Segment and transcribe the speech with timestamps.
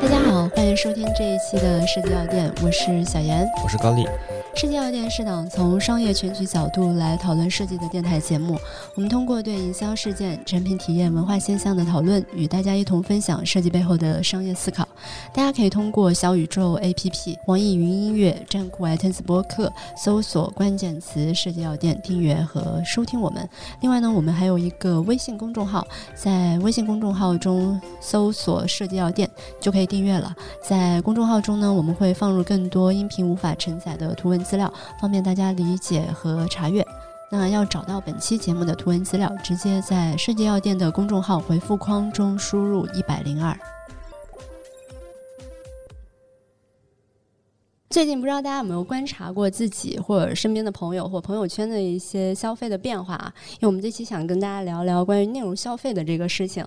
[0.00, 4.06] 大家好，欢迎收听这一期的设计药店，我是小严，我是高丽。
[4.54, 8.56] 设计药店是档从商业全局角度来讨论设计的电台节目。
[8.94, 14.86] 我们通过对营销事件、产品体验、文化现象的讨论，与大家一同分享设计背后的商业思考。
[15.32, 23.48] 大家可以通过小宇宙 APP、网易云音乐、站酷 iTunes 播客搜索关键词“设计药店”订阅和收听我们。
[23.80, 30.19] 另外呢，我们还有一个微信公众号，在微信公众号中搜索“设计药店”就可以订阅了。
[30.60, 34.40] 在公众号中呢，我们会放入更多音频无法承载的图文。
[34.40, 36.84] 资料方便大家理解和查阅。
[37.30, 43.56] 那要找到本期节目的图文资料，直接在设计药店的公众号回复框中输入一百零二。
[47.90, 53.32] 最近不知道大家有没有观察过自己或者身边的朋友或朋友圈的一些消费的变化啊？
[53.54, 56.64] 因为我们这期想跟大家聊聊关于内容消费的这个事情，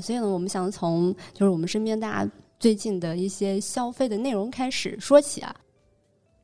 [0.00, 2.30] 所以呢，我们想从就是我们身边大家
[2.62, 5.52] 最近的一些消费的内容开始说起啊。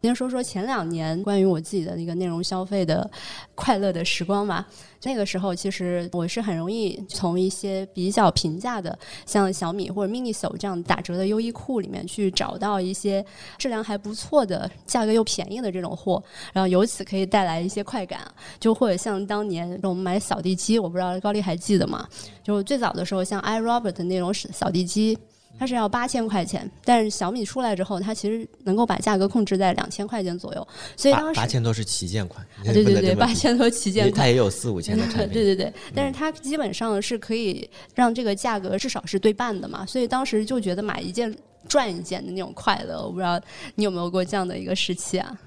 [0.03, 3.09] 先说说前两年关于我自己的那个内容消费的
[3.55, 4.67] 快乐的时光吧。
[5.05, 13.25] 那个时候，其实我是很容易从一些比较平价的，像小米或者 MINISO 这样打折的优衣库里面去找到一些
[13.57, 16.21] 质量还不错的、价格又便宜的这种货，
[16.53, 18.21] 然后由此可以带来一些快感。
[18.59, 22.09] 就或者像当年我们买扫地机，我不知道高丽还记得吗？
[22.43, 25.17] 就最早的时候，像 iRobot 那种扫地机。
[25.59, 30.69] 它是要八千块钱，但是小米出来之后，它其实能够把价格控制在两千块钱左右。
[30.97, 35.33] 所以当时八千多是旗舰款，对对对，八千多旗舰款，它也有四五千的产 品。
[35.33, 41.35] 对对对，但是它基本上是可以让这个价格至少是对半的嘛，所以当时就觉得买一件
[41.69, 43.03] 赚一件的那种快乐。
[43.03, 43.41] 我不知道
[43.75, 45.41] 你有没有过这样的一个时期啊？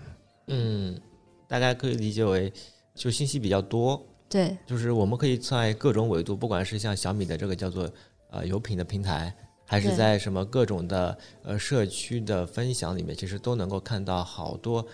[0.48, 1.00] 嗯，
[1.48, 2.52] 大家可以理解为
[2.94, 7.90] 就信息比较多，对，就是我们可以在各种维度，不管是像小米的这个叫做
[8.30, 9.34] 呃有品的平台。
[9.72, 14.86] 还是在什么各种的呃社区的分享里面，其实都能够看到好多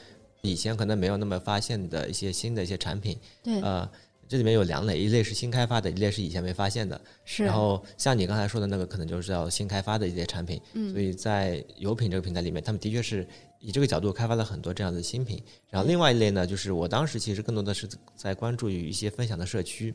[0.42, 3.18] 以前可能没有那么发现的一些新的一些产品。
[3.42, 3.90] 对，呃，
[4.30, 7.02] 这里面有两类，一类是新开发的，一类是以前没发现的。
[7.26, 7.44] 是。
[7.44, 10.62] 然后像你刚才说的那个，可能就是要新开发的一些产品。
[10.74, 10.92] 嗯。
[10.92, 13.28] 所以在有品这个平台里面，他们的确是
[13.60, 15.42] 以这个角度开发了很多这样的新品。
[15.72, 19.92] 然后另外一类呢，就是我当时其实更多的是在关注于一些分享的社区，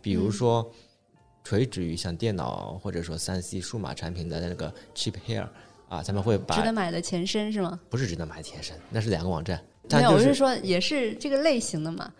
[0.00, 0.72] 比如说。
[1.44, 5.46] 垂直于像电脑或者说三 C 数码产品的那个 Cheap Hair
[5.88, 7.78] 啊，他们会把值得买的前身是吗？
[7.88, 9.62] 不是值得买的前身，那是两个网站。
[9.90, 12.10] 没有，我是说也是这个类型的嘛。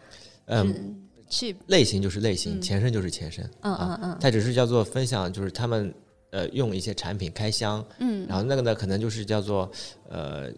[0.45, 3.43] 嗯，Cheap 类型就是类型，前身就是前身。
[3.62, 4.19] 嗯嗯嗯。
[4.21, 5.93] 它只是叫做分享，就是他们
[6.31, 7.85] 呃用一些产品开箱。
[7.99, 8.27] 嗯。
[8.29, 9.71] 然后那个呢，可能就是叫做
[10.09, 10.53] 呃。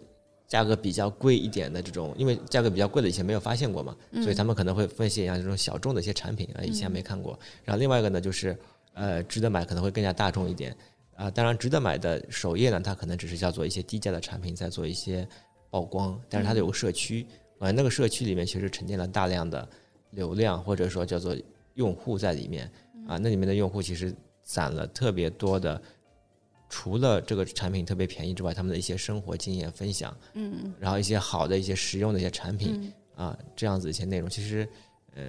[0.46, 7.38] 价格比较贵一点的这种，因为价格比较贵的以前没有发现过嘛，所以他们可能会分析一下这种小众的一些产品啊，以前没看过。
[7.64, 8.56] 然后另外一个呢，就是
[8.94, 10.76] 呃值得买可能会更加大众一点
[11.16, 11.28] 啊。
[11.30, 15.26] 当然值得买的首页呢，它可能只是叫做一些低价的产品在做一些
[15.70, 17.26] 曝光，但是它有个社区
[17.58, 19.68] 啊，那个社区里面其实沉淀了大量的
[20.10, 21.36] 流量或者说叫做
[21.74, 22.70] 用户在里面
[23.08, 24.14] 啊，那里面的用户其实
[24.44, 25.82] 攒了特别多的。
[26.78, 34.68] 除了这个产品特别便宜之外，他们的一些生活经验分享，嗯，然后一些好的一些实用的一些产品啊，这样子一些内容，其实，
[35.14, 35.24] 呃，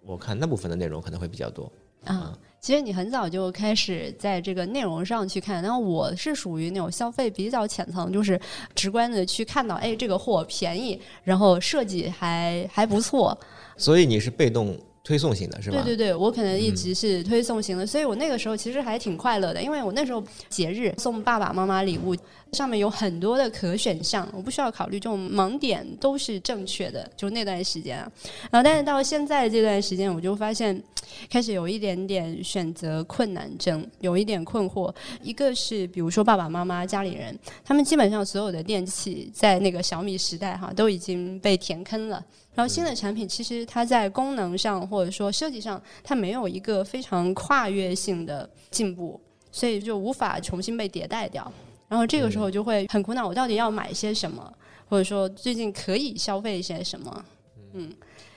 [0.00, 1.70] 我看那部分的内容可能会比较多
[2.04, 2.36] 啊。
[2.58, 8.40] 其实你很早就开始在这个内容上去看，然后我是属于那种消费比较浅层，就是
[8.74, 13.38] 直观的去看到，哎，这个货便宜，然后设计还还不错。
[13.76, 14.74] 所以你是被动。
[15.08, 15.80] 推送型的是吧？
[15.82, 22.14] 对对对，我可能一直是推送型的，所以我那个时候其实还挺快乐的，因为我那时候节日送爸爸妈妈礼物，
[22.52, 28.10] 上面有很多的可选项，我不需要考虑这种盲点都是正确的，就那段时间啊。
[28.50, 30.82] 然后，但是到现在这段时间，我就发现
[31.30, 34.94] 开始有一点点选择困难症，有一点困惑。
[35.22, 42.24] 一个是比如说爸爸妈妈家里人，他们基本上所有的电器在那个小米时代哈都已经被填坑了。
[42.54, 49.20] 然后新的产品其实它在功能上或者说设计上，它没有一个非常跨越性的进步，
[49.52, 51.52] 所以就无法重新被迭代掉。
[51.88, 54.52] 然后这个时候就会很苦恼，我到底要买些什么，
[54.88, 57.24] 或者说最近可以消费一些什么？
[57.72, 57.92] 嗯，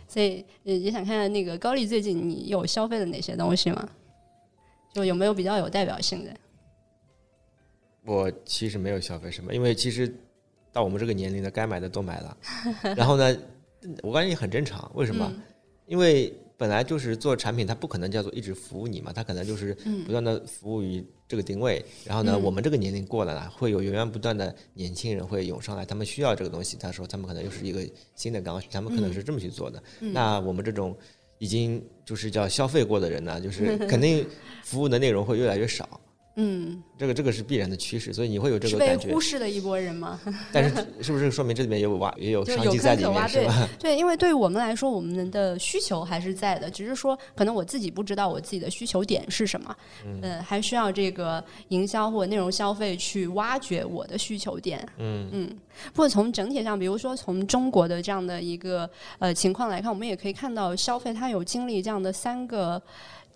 [0.07, 3.89] 所以也想看看那个高丽最近你有消费的哪些东西吗？
[4.93, 6.31] 就有没有比较有代表性的？
[8.05, 10.13] 我其实没有消费什么，因为其实
[10.71, 12.37] 到我们这个年龄的，该买的都买了。
[12.95, 13.37] 然后呢？
[14.03, 15.33] 我感觉很正常，为什么？
[15.87, 19.73] 因为本来就是做产品，它不可能叫做一直服务你嘛，它可能就是
[20.05, 21.83] 不断的服务于这个定位。
[22.05, 29.81] 然后呢，我们这个年龄过了呢，会有源源不断的年轻人会涌上来，他们需要这个东西，他说他们可能又是一个新的刚需，他们可能是这么去做的。
[29.99, 30.95] 那我们这种
[31.39, 34.23] 已经就是叫消费过的人呢，就是肯定
[34.63, 35.99] 服务的内容会越来越少。
[36.43, 39.21] 嗯，这个这个是必然的趋势，所以你会有这个感觉忽。
[39.21, 40.19] 视的一波人吗？
[40.51, 43.69] 但是是不是说明这里面也有挖也有商机在里面，对是吧？
[43.79, 55.57] 对，因为对于我们来说，我们的需求还是在的，只是说可能我自己不知道我自己的需求点是什么，嗯、还需要这个营销或者内容消费去挖掘我的需求点，嗯嗯。
[55.93, 58.89] 不过从整体上，比如说从中国的这样的一个
[59.19, 62.81] 呃情况来看，我们也可以看到消费它有经历这样的三个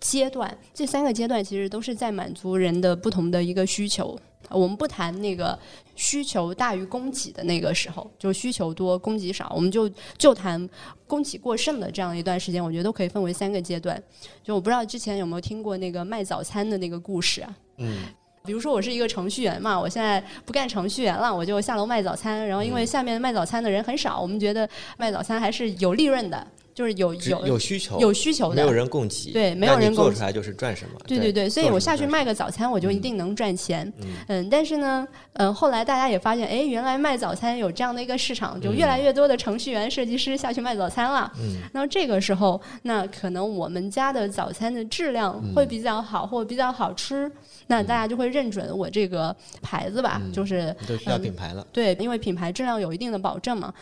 [0.00, 4.18] 阶段，这三个阶段其实都是在满足人的不同的一个需求。
[4.50, 5.58] 我们不谈那个
[5.96, 10.68] 需求大于供给的那个时候，就需求多供给少，我们就就谈
[11.08, 14.00] 供给过剩的这样一段时间，我觉得都可以分为三个阶段。
[14.44, 17.56] 就我不知道之前有没有听过那个卖早餐的那个故事啊？
[17.78, 18.04] 嗯，
[18.44, 22.46] 比如说我是一个程序员嘛，我现在不干程序员了，我就下楼卖早餐。
[22.46, 26.46] 然后因为下面卖早餐的人很少，我们觉得卖早餐还是有利润的，
[26.76, 28.70] 就是有有有需求，有需求的没有。
[28.70, 31.00] 人供给，对没有人供给做出来就是赚什么。
[31.06, 33.90] 对对对，所以我下去卖个早餐，我就一定能赚钱。
[34.02, 41.32] 嗯嗯，但是呢，嗯，后来大家也发现，哎，原来卖早餐有这样的一个市场，就越来越多的程序员、设计师下去卖早餐了。
[41.40, 47.32] 嗯，那么这个时候，那可能我们家的早餐的质量会比较好，或者比较好吃，
[47.68, 51.66] 那大家就会认准我这个牌子吧，嗯就是都需要嗯品牌了。
[51.72, 53.72] 对，因为品牌质量有一定的保证嘛。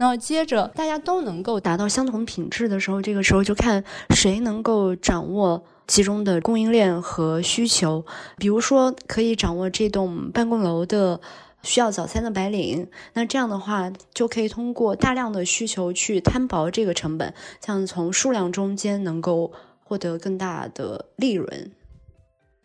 [0.00, 8.06] 那接着大家都能够达到相同品质的时候，这个时候就看谁能够掌握其中的供应链和需求。
[8.36, 11.20] 比如说，可以掌握这栋办公楼的
[11.62, 19.50] 需要早餐的白领，那这样的话就可以通过大量的需求去摊薄这个成本，这样从数量中间能够
[19.82, 21.72] 获得更大的利润。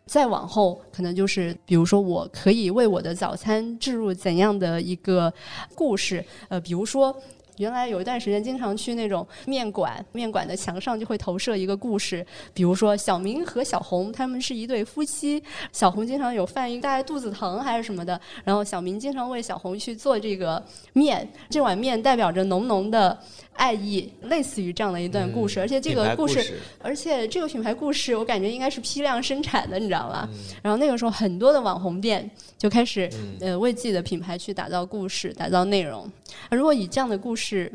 [0.05, 5.33] 再往后，可能就是比如说，我可以为我的早餐置入怎样的一个
[5.75, 6.23] 故事？
[6.49, 7.15] 呃，比如说。
[7.57, 15.41] 原来有一段时间，经常去那种面馆，面馆的墙上就会投射一个故事，比如说小明和小红他们是一对夫妻，
[15.71, 20.63] 小红经常有犯一大概肚子疼还是什么的，然后小明经常为小红去做这个
[20.93, 23.17] 面，这碗面代表着浓浓的
[23.53, 30.27] 爱意，类似于这样的一段故事，而且这个故事而且这个品牌故事，我感觉应该是批量生产的，你知道吗？
[30.31, 30.39] 嗯。
[30.63, 33.09] 然后那个时候，很多的网红店就开始、
[33.39, 36.09] 呃为自己的品牌去打造故事、打造内容。
[36.49, 37.71] 如果以这样的故事置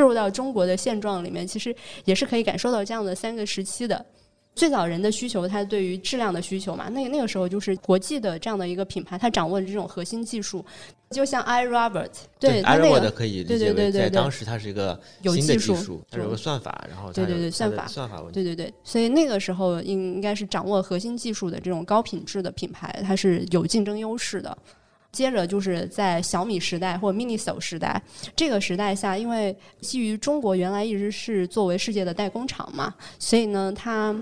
[0.00, 1.74] 入到中国的现状里面，其实
[2.04, 4.04] 也是可以感受到这样的三个时期的。
[4.56, 10.64] 最早人的需求，它对于质量的需求嘛，那个那个时候就是国际的这样的一个品牌，它掌握的这种核心技术，
[11.10, 12.08] 就像 i Robert，
[12.38, 18.34] 对它那 iRobot 个可以理对解为对对对对在当时它是一个有新的技术术，它有个算法，然后对对对算法算法问题。
[18.34, 24.56] 对对对，所以那个时候应应该是掌握核心技术的这种高品质的品牌，它是有竞争优势的。
[25.14, 28.02] 接着就是在小米时代或者 Miniso 时代
[28.34, 34.14] 这个时代下，因为基于中国原来一直是作为世界的代工厂嘛，所以呢，它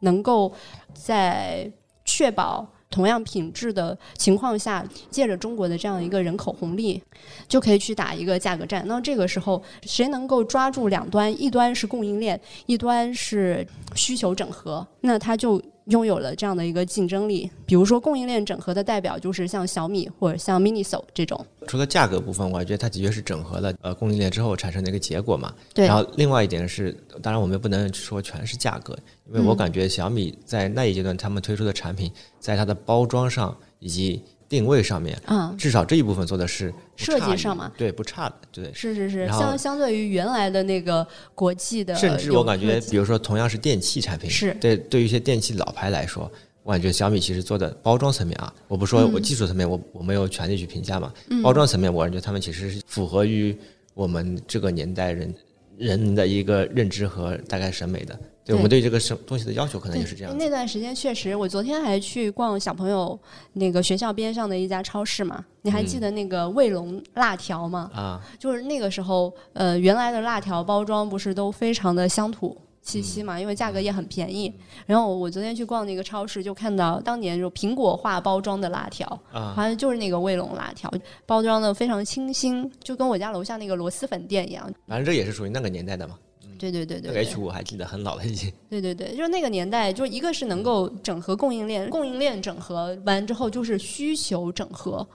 [0.00, 0.52] 能够
[0.94, 1.70] 在
[2.04, 7.00] 确保同样品质的情况下，借着中国的这样一个人口红利，
[7.46, 8.82] 就可以去打一个价格战。
[8.86, 11.30] 那这个时候，谁能够抓住两端？
[11.40, 17.50] 一端是供应链，一端是需求整合，那它就拥有了这样的一个竞争力。
[17.66, 21.44] 比如说，供应链整合的代表就是像小米或者像 Miniso 这种。
[21.66, 25.54] 除了价格部分，我觉得它的确是整合了呃供应链之后产生的一个结果嘛。
[25.74, 26.92] 对然后另外一点是，
[27.22, 28.96] 当然我们不能说全是价格，
[29.28, 38.74] 因为我嗯感觉小米在那一阶段他们推出的产品，在它的包装上以及定位上面，嗯，至少这一部分做的是不设计上嘛，对不差的，对。
[38.74, 46.28] 是是是，相相对于原来的那个国际的，甚至我感觉，比如说同样是电器产品，是对对于一些电器老牌来说，
[46.64, 51.12] 我感觉小米其实做的包装层面啊，我不说嗯我技术层面，我我没有权利去评价嘛。
[51.44, 53.56] 包装层面，我感觉他们其实是符合于
[53.94, 55.32] 我们这个年代人
[55.78, 58.18] 人的一个认知和大概审美的。
[58.44, 60.36] 对对我们对这个什东西的要求可能也是这样。
[60.36, 63.18] 那段时间确实，我昨天还去逛小朋友
[63.52, 65.44] 那个学校边上的一家超市嘛。
[65.62, 67.90] 你还记嗯得那个卫龙辣条吗？
[67.94, 74.50] 啊，就是那个时候，呃，原来的辣条包装不是都非常的乡土气息嘛，因为价格也很便宜。
[74.86, 80.90] 然后我昨天去逛那个超市，就看到当年就苹果化包装的辣条，啊好像就是那个卫龙辣条，
[81.26, 84.64] 包装的非常清新，就跟我家楼下那个螺蛳粉店一样。
[84.88, 86.14] 反正这也是属于那个年代的嘛。
[86.60, 88.52] 对对对对对 H 五我还记得很老了已经。
[88.68, 95.06] 对对对，就是那个年代，就一个是能够整合供应链，供应链整合完之后就是需求整合。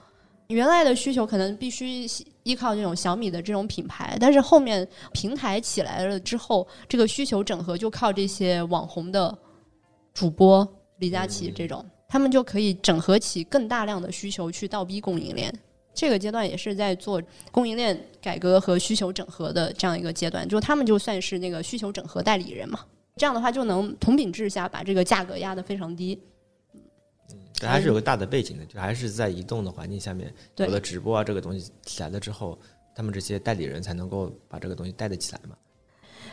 [0.48, 2.08] 原来的需求可能必须
[2.44, 9.36] 依靠这种小米的这种品牌，但是后面平台起来了之后，这个需求整合就靠这些网红的
[10.14, 15.54] 主播李佳琦这种，他们就可以整合起更大量的需求去倒逼供应链。
[15.96, 17.22] 这个阶段也是在做
[17.52, 22.79] 供应链改革和需求整合的这样一个阶段，就他们就算是那个需求整合代理人嘛。
[23.17, 26.20] 这样的话就能同品质下把这个价格压得非常低。
[26.74, 26.82] 嗯
[27.53, 32.58] 这还是有个大的背景的，就还是在移动的环境下面，对有了直播啊这个东西起来了之后，
[32.96, 35.55] 他们这些代理人才能够把这个东西带得起来嘛。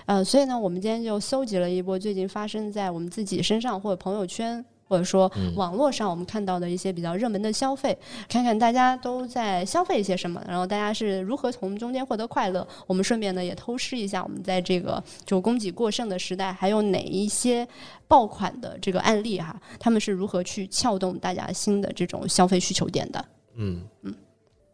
[0.06, 4.64] 呃，所以呢，我们今天就搜集了一波最近发生在我们自己身上或者朋友圈。
[4.92, 7.96] 或者说网络上我们看到的一些比较热门的消费，
[8.28, 12.66] 看看大家都在消费一些什么，然后大家是如何从中间获得快乐。
[12.86, 17.66] 我们顺便呢也偷师一下，我们在这个就供给过剩的时代，还有哪一些
[18.06, 23.24] 爆款的这个案例哈，他们是如何去撬动大家新的这种消费需求点的？
[23.56, 24.14] 嗯嗯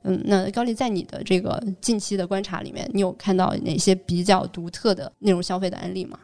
[0.03, 6.19] 嗯，那高丽在你的这个近期的观察里面，你有看到哪些比较独特的内容消费的案例吗？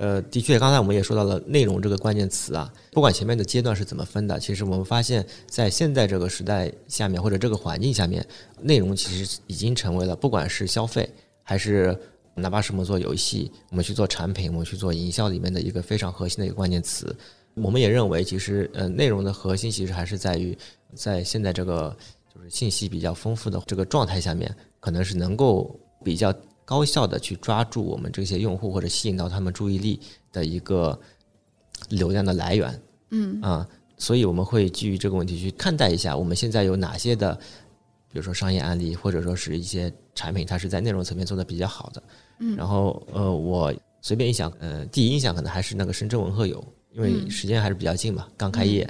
[0.00, 2.72] 呃，的确，刚才我们也说到了内容这个关键词啊。
[2.90, 8.26] 不管前面的阶段是怎么分的，其实我们发现，在现在这个时代下面或者这个环境下面，
[8.62, 11.06] 内容其实已经成为了不管是消费
[11.42, 11.94] 还是
[12.34, 17.14] 哪怕是我们做游戏，我们去做产品，我们去做营销里面的一个非常核心的一个关键词。
[17.52, 20.56] 我们也认为，其实呃，内容的核心其实还是在于，
[20.94, 21.94] 在现在这个
[22.34, 26.34] 就是信息比较丰富的这个状态下面，可能是能够比较。
[26.70, 29.98] 高效的去抓住我们这些用户或者吸引到他们注意力
[30.30, 30.96] 的一个
[31.88, 33.42] 流量的来源，嗯。
[33.42, 33.66] 啊，
[33.98, 37.34] 所以我们会基于这个问题去看待一下，我们现在有哪些的，
[38.12, 42.00] 比如说商业案例，或者说是一些产品，它是在内容层面做的比较好的。
[42.38, 48.88] 嗯，然后呃，我随便一想，呃，第一印象可能还是那个深圳文鹤友，因为时间还是比较近嘛，刚开业，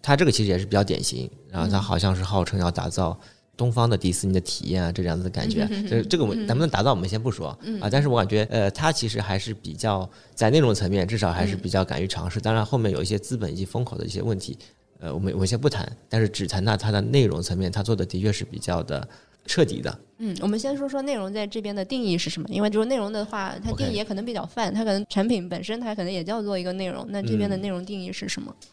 [0.00, 3.20] 它这个其实也是比较典型，然后它好像是号称要打造。
[3.60, 7.48] 东方的迪士尼的体验啊，这样子的感觉，这这个我能不能达到，我们先不说
[7.78, 7.90] 啊。
[7.90, 12.40] 但是我感觉，呃，它其实还是比较在内容层面，至少还是比较敢于尝试。
[12.40, 14.56] 当然，后面有一些资本以及风口的一些问题，
[14.98, 15.86] 呃，我们我们先不谈。
[16.08, 19.06] 但是只谈到它的内容层面，它做的的确是比较的
[19.44, 19.98] 彻底的。
[20.16, 22.48] 嗯，我们先说说内容在这边的定义是什么？
[22.48, 27.06] 因为就是内容的话，它定义也可能比较泛，它可能产品本身它可能也叫做一个内容。
[27.10, 28.54] 那这边的内容定义是什么？
[28.62, 28.66] 嗯，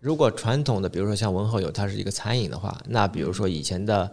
[0.00, 4.10] 如果传统的，比如说像文和友，它是一个餐饮的话，那比如说以前的。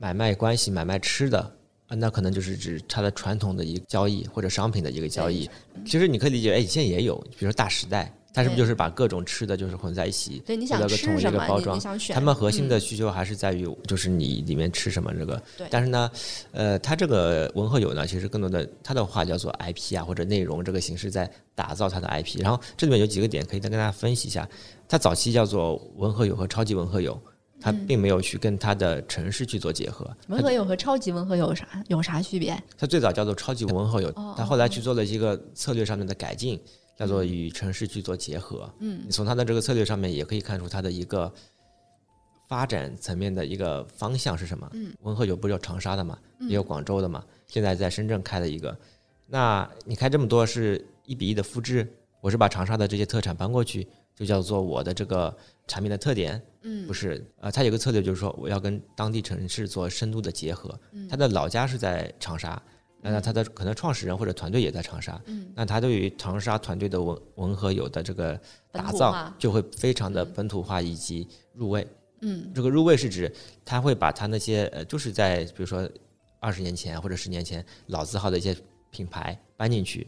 [0.00, 1.40] 买卖关系，买卖吃的
[1.88, 5.50] 啊，那可能就是指它的传统的一个交易或者商品的一个交易。
[5.84, 12.14] 其实你可以理解，哎，现在也有，比如说大时代，它是不是就是把各种吃的就是混在一起，对，你想吃什么，你想选。
[12.14, 15.42] 他们核心的需求还是在于，就是你里面吃什么这个。
[15.56, 15.66] 对。
[15.70, 16.10] 但是呢，
[16.52, 22.40] 呃，它这个文和友呢，其实更多的它的话叫做 IP 啊或者内容这个形式在打造它的 IP。
[22.40, 24.48] 然后这里面有几个点可以再跟大家分析一下，
[24.88, 27.20] 它早期叫做文和友和超级文和友。
[27.60, 30.08] 它并没有去跟它的城市去做结合。
[30.28, 32.56] 文和友和超级文和友有啥有啥区别？
[32.78, 36.56] 它最早叫做超级文和友，它后来去做了一个策略上面的改进，
[36.98, 38.68] 叫做与城市去做结合。
[38.80, 41.32] 嗯，你从它的这个策略上面也可以看出它的一个
[42.48, 44.68] 发展层面的一个方向是什么。
[44.72, 48.76] 嗯，温和友不是有长沙的嘛，也有广州的嘛，现在在深圳开了一个。
[49.26, 51.86] 那你开这么多是一比一的复制？
[52.20, 53.86] 我是把长沙的这些特产搬过去，
[54.16, 55.32] 就叫做我的这个
[55.68, 56.42] 产品的特点。
[56.62, 60.76] 嗯，不是，呃，他有个策略，就是说我要跟当地城市做深度的结合。
[60.90, 62.60] 嗯他的老家是在长沙，
[63.00, 65.20] 那他的可能创始人或者团队也在长沙。
[65.26, 68.38] 嗯，那他对于长沙团队的文文和友的这个
[68.72, 71.86] 打造，就会非常的本土化以及入味。
[72.20, 73.32] 嗯，这个入味是指
[73.64, 75.88] 他会把他那些呃，就是在比如说
[76.40, 78.56] 二十年前或者十年前老字号的一些
[78.90, 80.06] 品牌搬进去，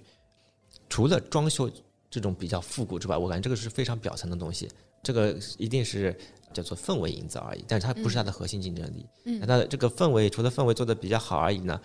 [0.88, 1.70] 除了装修
[2.10, 4.68] 这种比较复古之外，我感觉这个是非常表层的东西。
[5.02, 6.16] 这个一定是。
[6.52, 9.06] 叫做氛围营造而已，但是它不是它的核心竞争力。
[9.24, 11.80] 嗯，那它的这个氛围除了氛围做的比较好而已呢，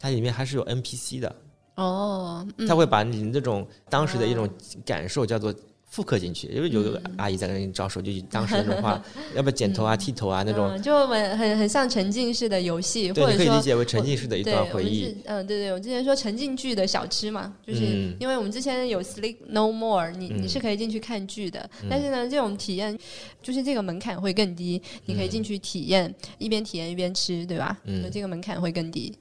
[0.00, 1.36] 它里面还是有 NPC 的。
[1.76, 4.48] 哦，它会把你这种当时的一种
[4.84, 5.54] 感受叫做。
[5.92, 9.02] 复刻进去，因为有个阿姨在跟你招手，就当时那种话，
[9.34, 15.12] 要不剪头啊、剃头啊那种，就很很很像沉浸式的游戏，或者可以理解为沉浸式的一段回忆。
[15.24, 22.96] 嗯，对对，我之前说沉浸剧的小吃嘛，就是因为我们之前有 Sleep No More，你你是可以进去看剧的，但是呢，这种体验
[23.42, 27.76] 就是这个门槛会更低，你可以进去体验，一边体验一边吃，对吧？
[27.82, 29.12] 嗯，这个门槛会更低。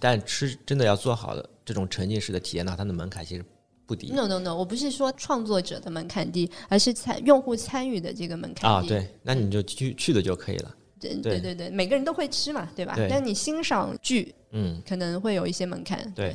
[0.00, 3.44] 但吃真的要做好的这种沉浸式的体验呢，它的门槛其实。
[3.86, 4.10] 不低。
[4.14, 8.82] No No No，我不是说创作者的门槛低，而是参用户参与的这个门槛啊。
[8.88, 10.74] 对，那你就去去的就可以了。
[10.98, 12.94] 对对对对，每个人都会吃嘛，对吧？
[12.96, 13.06] 对。
[13.10, 16.10] 但你欣赏剧，嗯，可能会有一些门槛。
[16.14, 16.30] 对。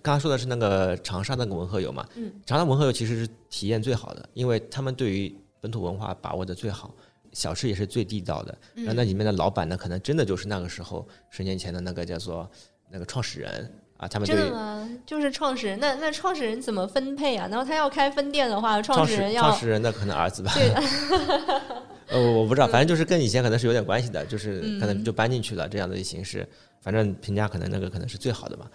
[0.00, 6.94] 刚刚说的是那个长沙那个文和友嘛，嗯，长沙文和友其实是体验最好的，因为他们对于本土文化把握的最好，
[7.32, 8.56] 小吃也是最地道的。
[8.76, 12.48] 然后那里面的老板呢，可能真的就是那个时候十年前的那个叫做
[12.90, 13.70] 那个创始人。
[13.98, 14.86] 啊，他们真的吗？
[15.06, 17.48] 就是创始人，那那创始人怎么分配啊？
[17.50, 20.52] 然后他要开分店的话，创始人要创始人那可能儿子吧。
[20.54, 20.68] 对，
[22.08, 26.46] 呃，我我不知道，反正就是跟以前可能是有点关系的，就是嗯可能就搬进去了这样的形式。
[26.82, 28.66] 反正评价可能那个可能是最好的嘛。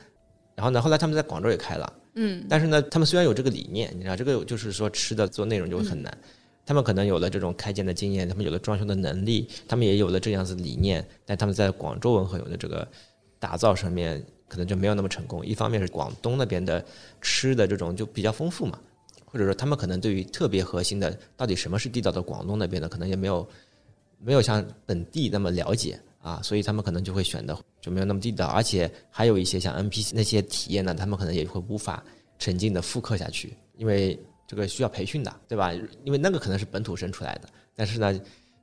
[0.56, 6.12] 然后呢，后来他们在广州也开了，嗯但是呢，他们虽然有这个理念，你知道，这个就是说吃的做内容就会很难。
[6.66, 12.88] 他们可能有了这种开店的经验，他们有了装修的能力，他们也有了这样子理念，但他们在广州文和友的这个
[13.42, 15.44] 打造上面可能就没有那么成功。
[15.44, 16.86] 一方面是广东那边的
[17.22, 18.80] 吃的这种就比较丰富嘛，
[19.26, 23.48] 或者说他们可能对于特别核心的到底什么是地道的广东那边的，可能也没有
[24.20, 32.04] 没有像本地那么了解啊，所以他们可能就会选的就没有那么地道，而且还有一些像 NPC 那些体验呢，他们可能也会无法
[32.38, 35.74] 沉浸的复刻下去，因为这个需要培训的，对吧？
[36.04, 38.20] 因为那个可能是本土生出来的，但是呢，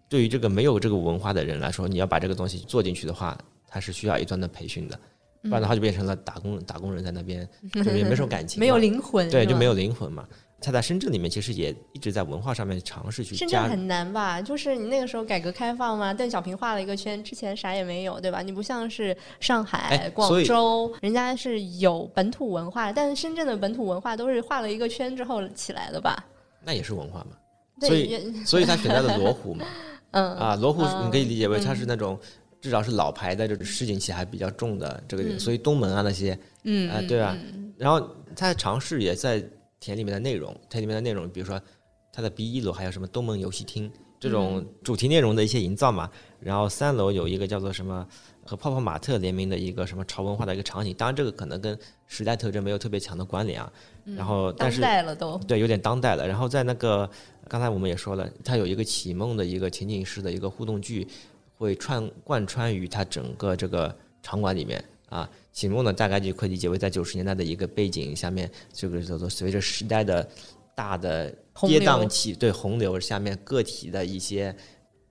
[0.09, 3.37] 对于这个没有这个文化的人来说，你要把这个东西做进去的话，
[3.69, 4.99] 它是需要一段的培训的，
[5.43, 10.27] 不然的话就变成了打工打工人在那边， 就也没什么感情，没有灵魂，对，就没有灵魂嘛。
[10.61, 14.43] 他在深圳里面其实也一直在文化上面尝试去，深圳很难吧？
[14.43, 18.43] 就是你那个时候改革开放嘛，邓小平画了一个圈，之前啥也没有，对吧？
[18.43, 26.25] 你不像是上海、广州，人家是有本土文化，但是深圳的本土文化都是画了一个圈之后起来的吧？
[26.65, 27.37] 那也是文化嘛。
[27.81, 29.65] 对所以所以他选择了罗湖嘛，
[30.11, 32.19] 嗯啊，罗湖嗯你可以理解为它是那种
[32.61, 37.37] 至少是老牌的，这种市井气还比较重的这个，所以东门啊那些，嗯啊，对啊，
[37.77, 38.01] 然后
[38.35, 39.43] 他的尝试也在
[39.79, 41.61] 填里面的内容，填里面的内容，比如说
[42.13, 46.11] 他的 B 一楼还有什么东门游戏厅这种主题内容的一些营造嘛，
[46.41, 48.05] 然后三楼有一个叫做什么
[48.45, 53.73] 和泡泡玛特联名的一个什么潮文化的一个场景，当然这个可能跟时代特征没有特别强的关联啊，
[54.17, 56.27] 然后但当是代了都，对，有点当代了。
[56.27, 57.09] 然后在那个
[57.47, 61.07] 刚才我们也说了，它有一个启梦的一个情景式的一个互动剧，
[61.59, 65.29] 会串贯穿于它整个这个场馆里面啊。
[65.53, 70.27] 醒梦呢，大概就可以理解为在九十年代的一个背景下面，这个叫做随着时代的
[70.73, 71.29] 大的
[71.67, 74.55] 跌宕起，对洪流下面个体的一些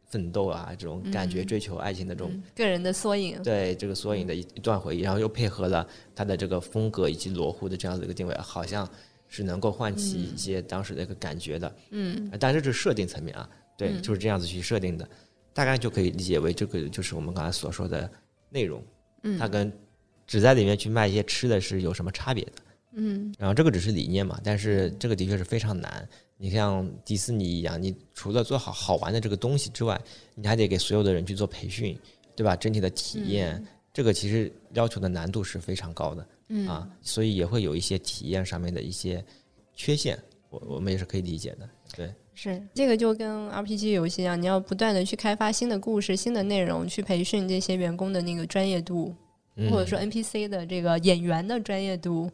[0.06, 5.86] 奋斗啊，这种感觉、追求爱情的这种嗯个人的缩影，对这个缩影的一一段回忆，然后又配合了
[6.16, 8.90] 他的这个风格以及罗湖的这样的一个定位，好像
[9.28, 11.76] 是能够唤起一些当时的一个感觉的。
[11.90, 15.10] 嗯，但是这是设定层面啊，对，就是这样子去设定的，
[15.58, 18.08] 大概就可以理解为这个就是我们刚才所说的
[18.52, 18.80] 内容。
[19.24, 19.74] 嗯，它跟
[20.28, 22.52] 只在里面去卖一些吃的是有什么差别的？
[22.92, 26.08] 嗯，然后这个只是理念嘛，但是这个的确是非常难。
[26.38, 30.00] 你像迪士尼一样，你除了做好好玩的这个东西之外，
[30.36, 31.98] 你还得给所有的人去做培训，
[32.36, 32.56] 对吧？
[32.56, 39.26] 整体的体验，这个其实要求的难度是非常高的，嗯啊，所以也会有一些体验上面的一些
[39.74, 40.16] 缺陷，
[40.52, 42.14] 我我们也是可以理解的，对。
[42.40, 49.12] 是这个就跟 RPG 游戏一样，你要不断的去开发新的故事、新的内容，去培训这些员工的那个专业度，
[49.56, 52.30] 嗯或者说 NPC 的这个演员的专业度。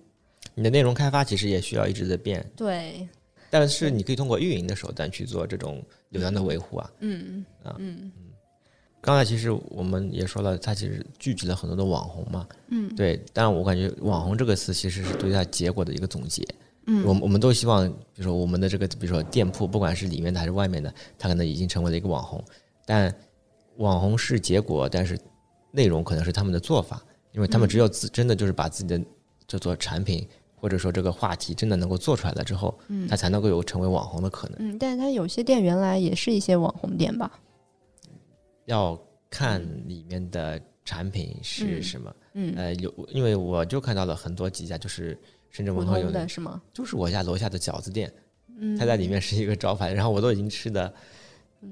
[0.55, 3.07] 你的内容开发其实也需要一直在变，对，
[3.49, 6.91] 但是你可以通过运营的手段去做这种流量的维护啊。
[6.99, 8.11] 嗯嗯
[8.99, 13.21] 刚才其实我们也说了，它其实聚集了很多的网红嘛，嗯，对。
[13.33, 16.41] 但，我感觉“网红”这个词其实是对它结果的一个总结。
[16.85, 22.43] 嗯，我们我们都希望，比如说我们的这个，比如说店铺，不管是里面的还是外面的，它可能已经成为了一个网红。
[22.85, 23.13] 但
[23.77, 25.17] 网红是结果，但是
[25.71, 29.05] 内容可能是他们的做法，因为他们只有自真的就是把自己的
[29.47, 34.57] 这做产品或者说这个话题真的能够做出来了之后，嗯，它才能够有成为网红的可能。
[34.59, 37.31] 嗯，但是它有些店原来也是一些网红店吧？
[38.65, 38.97] 要
[39.29, 42.15] 看里面的产品是什么。
[42.33, 45.17] 嗯，呃，有，因为我就看到了很多几家，就是
[45.53, 46.59] 深圳普文化有的，是吗？
[46.73, 48.11] 就是我家楼下的饺子店，
[48.59, 50.91] 嗯它在里面是一个招牌，然后我都已经吃的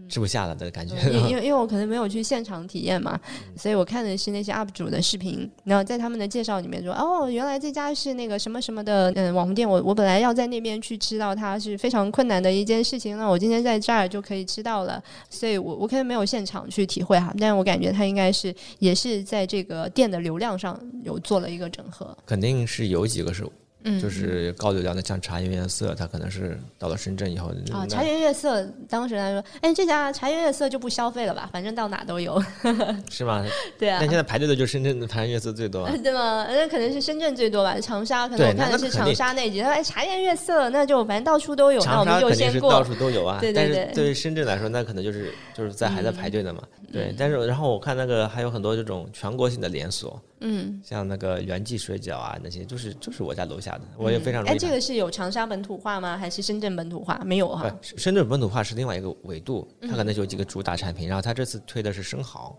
[0.07, 0.95] 吃不下了的感觉。
[1.09, 3.19] 因 因为因为我可能没有去现场体验嘛，
[3.57, 23.43] 所以我看的是那些 UP 主的视频，然后在他们的介绍里面说，哦，原来这家是那个什么什么的嗯网红店，我我本来要在那边去吃到它是非常困难的一件事情，那我今天在这儿就可以吃到了，所以我我可能没有现场去体会哈，但是我感觉它应该是也是在这个店的流量上有做了一个整合，肯定是有几个是，
[23.83, 32.41] 嗯就是高流量的，像茶颜悦色，它可能是到了深圳以后，啊，那茶颜悦色当时他说，哎，这家茶颜悦色就不消费了吧，反正到哪都有，
[33.09, 33.45] 是吗？
[33.79, 34.07] 对啊但。
[34.07, 35.93] 现在排队的就深圳的茶颜悦色最多啊。
[36.03, 36.45] 对吗？
[36.49, 42.83] 那可能是深圳最多吧，长沙可能对我看的是长沙那集，他说哎茶颜悦色，那就反正到处都有，那长我们就沙肯定是到先过。
[42.83, 46.61] 处都有啊，对对对但是对于深圳来说，那可能就是就是在还在排队的嘛。
[46.91, 54.57] 对，但是然后我看那个还有很多这种全国性的连锁，嗯，像那个元记水饺啊那些，就是就是我家楼下的，我也非常容哎。
[54.57, 56.17] 这个是有长沙本土化吗？
[56.17, 57.21] 还是深圳本土化？
[57.25, 57.69] 没有哈。
[57.69, 62.57] 不，深圳本土化是另外一个维度，嗯它可能有几个主打产品，然后它这次推的是生蚝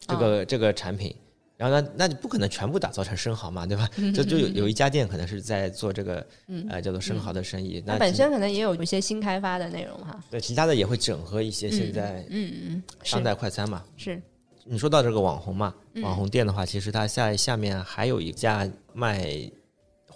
[0.00, 1.14] 这哦个、这个产品，
[1.56, 3.88] 然后呢，那你不可能全部打造成生蚝嘛，对吧？
[4.14, 6.26] 就就有有一家店可能是在做这个，
[6.68, 7.82] 呃，叫做生蚝的生意。
[7.84, 10.18] 那本身可能也有一些新开发的内容哈。
[10.30, 13.82] 对，其他的也会整合一些现在嗯嗯当代快餐嘛。
[13.96, 14.20] 是。
[14.68, 19.48] 你说到这个网红嘛，网红店的话，其实它下下面还有一家卖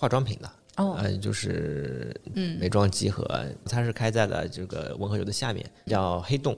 [0.00, 3.24] 化妆品的，呃，就是嗯美妆集合，
[3.66, 6.56] 它是开在了这个文和友的下面，叫黑洞，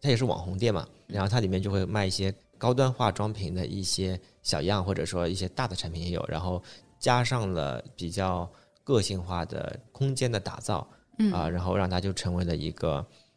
[0.00, 0.86] 它也是网红店嘛。
[1.08, 2.32] 然后它里面就会卖一些。
[2.60, 6.62] 高端化妆品的一些小样，或者说一些大的产品也有，然后
[6.98, 8.46] 加上了比较
[8.84, 10.86] 个性化的空间的打造，
[11.32, 12.96] 啊，然后让它就成为了一个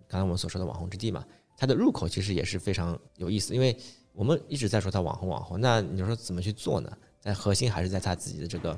[0.10, 1.24] 刚才我们所说的网红之地嘛。
[1.56, 3.74] 它的入口其实也是非常有意思，因为
[4.12, 6.92] 我们一直在说它网红网红，那你说怎么去做呢？
[7.22, 8.78] 在核心还是在它自己的这个，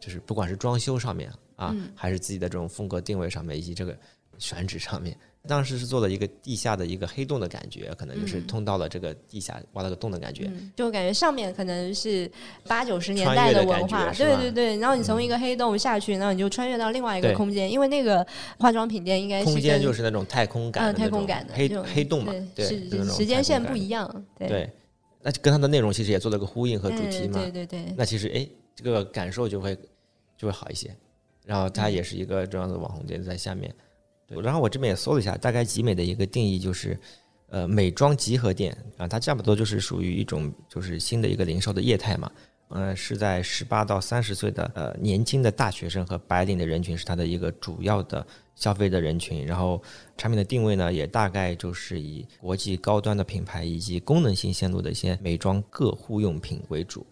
[0.00, 3.96] 就是不管是装修上面啊，还是自己的这种风格定位上面，以及这个
[4.38, 5.16] 选址上面。
[5.48, 12.30] 当时是做了一个地下的一个黑洞的感觉，可能就是通到了这个地下挖了个洞的感觉，就感觉上面可能是
[12.66, 14.76] 八九十年代的文化，对对对。
[14.76, 18.26] 然后你从一个黑洞下去，然后你就穿越到另外一个空间，因为那个
[18.58, 22.66] 化妆品店应该是空间就是那种太空感，太空感的黑黑洞嘛，对，
[23.06, 24.70] 时间线不一样，对。
[25.22, 27.94] 那跟它的内容其实也做了个呼应和主题嘛，对对对。
[27.96, 29.76] 那其实哎，这个感受就会
[30.36, 30.94] 就会好一些。
[31.44, 33.74] 然后它也是一个这样的网红店在下面。
[34.28, 36.96] 然后我这边也搜了一下，大概集美的一个定义就是，
[37.48, 38.76] 呃，美妆集合店。
[38.96, 42.30] 啊，它差不多就是属于一种就是新的一个零售的业态嘛，
[42.68, 49.82] 呃，是在十八到三十岁的呃年轻的大学生和白领的人群是它的一个主要的消费的人群，然后
[50.16, 57.04] 产品的定位呢也大概就是以国际高端的品牌以及功能性线路的一些美妆个护用品为主，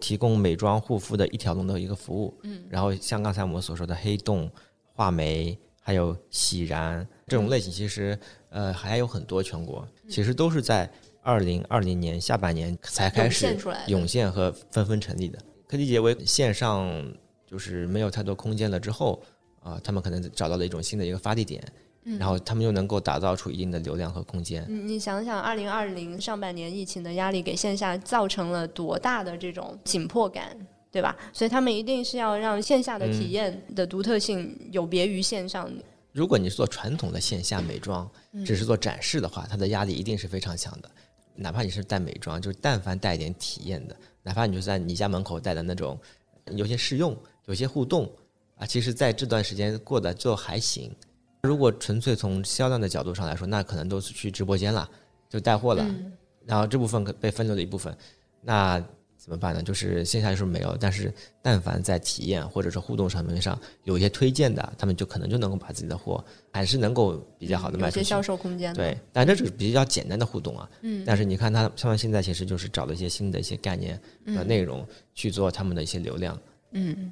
[0.00, 4.50] 提供美妆护肤的一条龙的一个服务，嗯，然后像刚才我们所说的黑洞、
[4.92, 5.58] 画眉。
[5.88, 10.90] 还有喜然这种类型，其实呃还有很多全国，其实都是在
[11.22, 13.56] 二零二零年下半年才开始
[13.86, 15.38] 涌现和纷纷成立的。
[15.68, 16.90] 可以理解为线上
[17.46, 19.22] 就是没有太多空间了之后
[19.60, 21.64] 啊，他们可能找到了一种新的一个发力点，
[22.18, 24.64] 然后他们又能够打造出一定的流量和空间。
[24.68, 30.56] 你想想，二零二零上半年疫情的压力给线下造成了多大的这种紧迫感？
[30.88, 31.14] 对吧？
[31.30, 35.70] 所以他们一定是要让线下的体验的独特性有别于线上。
[36.12, 38.08] 如果你是做传统的线下美妆，
[38.46, 40.90] 只是做展示的话，它的压力一定是非常强的。
[41.34, 45.98] 哪怕你是带美妆，就是但凡带一点体验的，哪怕你就在你家门口带的那种，
[46.52, 47.14] 有些试用，
[47.44, 48.10] 有些互动
[48.54, 50.90] 啊，其实在这段时间过得就还行。
[51.46, 54.88] 如果纯粹从销量的角度上来说，那可能都是去直播间了，
[55.30, 55.86] 就带货了，
[56.44, 57.96] 然后这部分被分流了一部分，
[58.42, 58.82] 那。
[59.18, 59.60] 怎么办呢？
[59.60, 67.98] 就是线下就是没有，但是但凡在体验或者是互动上面上有一些推荐的，他们就可能就能够把自己的货还是能够比较好的卖出去。
[67.98, 68.72] 有些销售空间。
[68.72, 70.70] 对，但这是比较简单的互动啊。
[70.82, 71.02] 嗯。
[71.04, 76.38] 但是你看，他他们现在其实就是找了一些新的一些概念和内容去做他们的一些流量。
[76.70, 77.10] 嗯。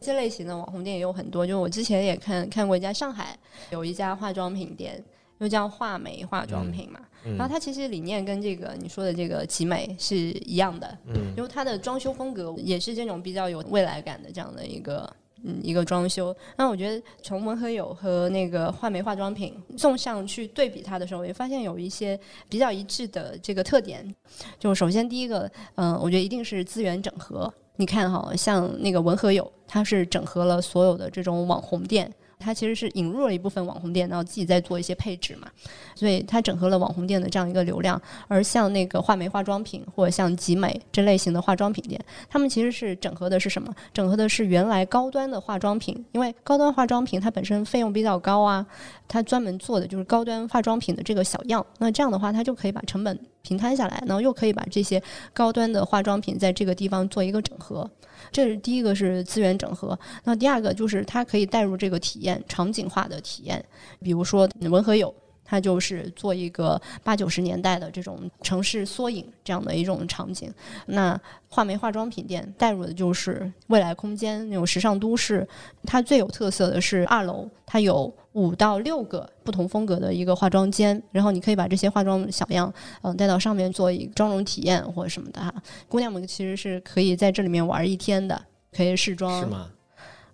[0.00, 3.36] 这类型的网红店也有很多，就我之前也看看过一家上海
[3.70, 5.02] 有一家化妆品店。
[5.40, 15.08] 又叫画眉化妆品嘛，然后它其实理念跟这个你说的这个集美是一样的，嗯，因为它的装修风格也是这种比较有未来感的这样的一个
[15.44, 16.34] 嗯一个装修。
[16.56, 24.12] 那我觉得从文和友和那个画眉化妆品纵向去对比它的时候，也发现有一些比较一致的这个特点。
[24.58, 27.48] 就首先第一个，嗯，我觉得一定是资源整合。
[27.80, 32.12] 你看哈，像那个文和友，它是整合了所有的这种网红店。
[32.40, 35.48] 它其实是引入了一部分网红店，然后自己在做一些配置嘛，
[35.96, 38.00] 所以它整合了网红店的这样一个流量。
[38.28, 43.74] 而像那个画眉化妆品或者像集美这类型的化妆品店，他们其实是整合的是什么？
[43.92, 48.64] 整合的是原来高端的化妆品，因为高端化妆品它本身费用比较高啊，
[49.08, 51.66] 它专门做的就是高端化妆品的这个小样。
[51.78, 57.90] 那这样的话，它就可以把成本平摊下来，然后又可以把这些高端的化妆品在这个地方做一个整合。
[58.30, 63.64] 这是第一个是资源整合，那第二个就是它可以带入这个体验场景化的体验，
[64.00, 65.14] 比如说文和友，
[65.48, 70.52] 它就是做一个八九十年代的这种城市缩影这样的一种场景。
[70.86, 75.46] 那画眉化妆品店带入的就是未来空间那种时尚都市，
[75.84, 78.12] 它最有特色的是二楼，它有。
[78.34, 85.52] 五到六个不同风格的一个化妆间，然后你可以把这些化妆小样，嗯，带到上面做一个妆容体验或者什么的哈。
[85.88, 89.40] 姑娘们其实是可以在这里面玩一天的，可以试妆。
[89.40, 89.66] 是吗？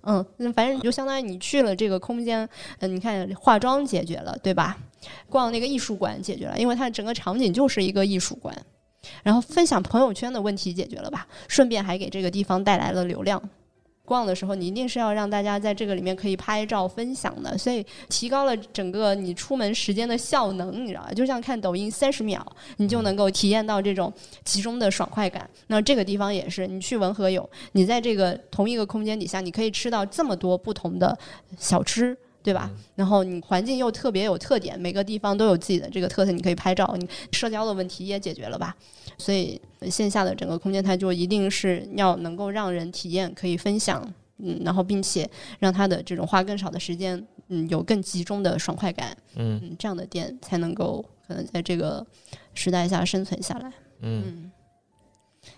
[0.02, 2.46] 嗯，反正就相当于你去了这个空间，
[2.80, 4.76] 嗯，你看化妆解决了，对吧？
[5.28, 8.56] 逛那个艺术馆解决了，因为它整个场景就是一个艺术馆。
[9.22, 11.26] 然后分享朋友圈的问题解决了吧？
[11.46, 13.42] 顺便还给这个地方带来了流量。
[14.06, 21.12] 逛的时候，你一定是要让大家在这个里面可以拍照分享的，所以提高了整个你出门时间的效能，你知道吧？
[21.12, 24.12] 就像看抖音三十秒，你就能够体验到这种
[24.44, 25.48] 集中的爽快感。
[25.68, 31.18] 那这个地方也是，你去文和友，你在这个同一个空间底下，你可以吃到这么多不同的
[31.58, 32.16] 小吃。
[32.44, 32.70] 对吧？
[32.94, 38.76] 然后你环境又特别有特点，每个地方都有自己的这个特色，你可以拍照，你社交的问题也解决了吧？
[39.16, 39.58] 所以
[39.90, 45.26] 线下的整个空间，它就一定是要能够让人体验，可以分享，嗯，然后并且
[45.58, 52.06] 让他的这种花更少的时间，嗯，有更集中的爽快感，嗯，这样的店才能够可能在这个
[52.52, 53.72] 时代下生存下来。
[54.00, 54.52] 嗯，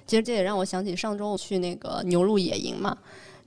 [0.07, 2.97] 其实这也让我想起上周去那个牛路野营嘛。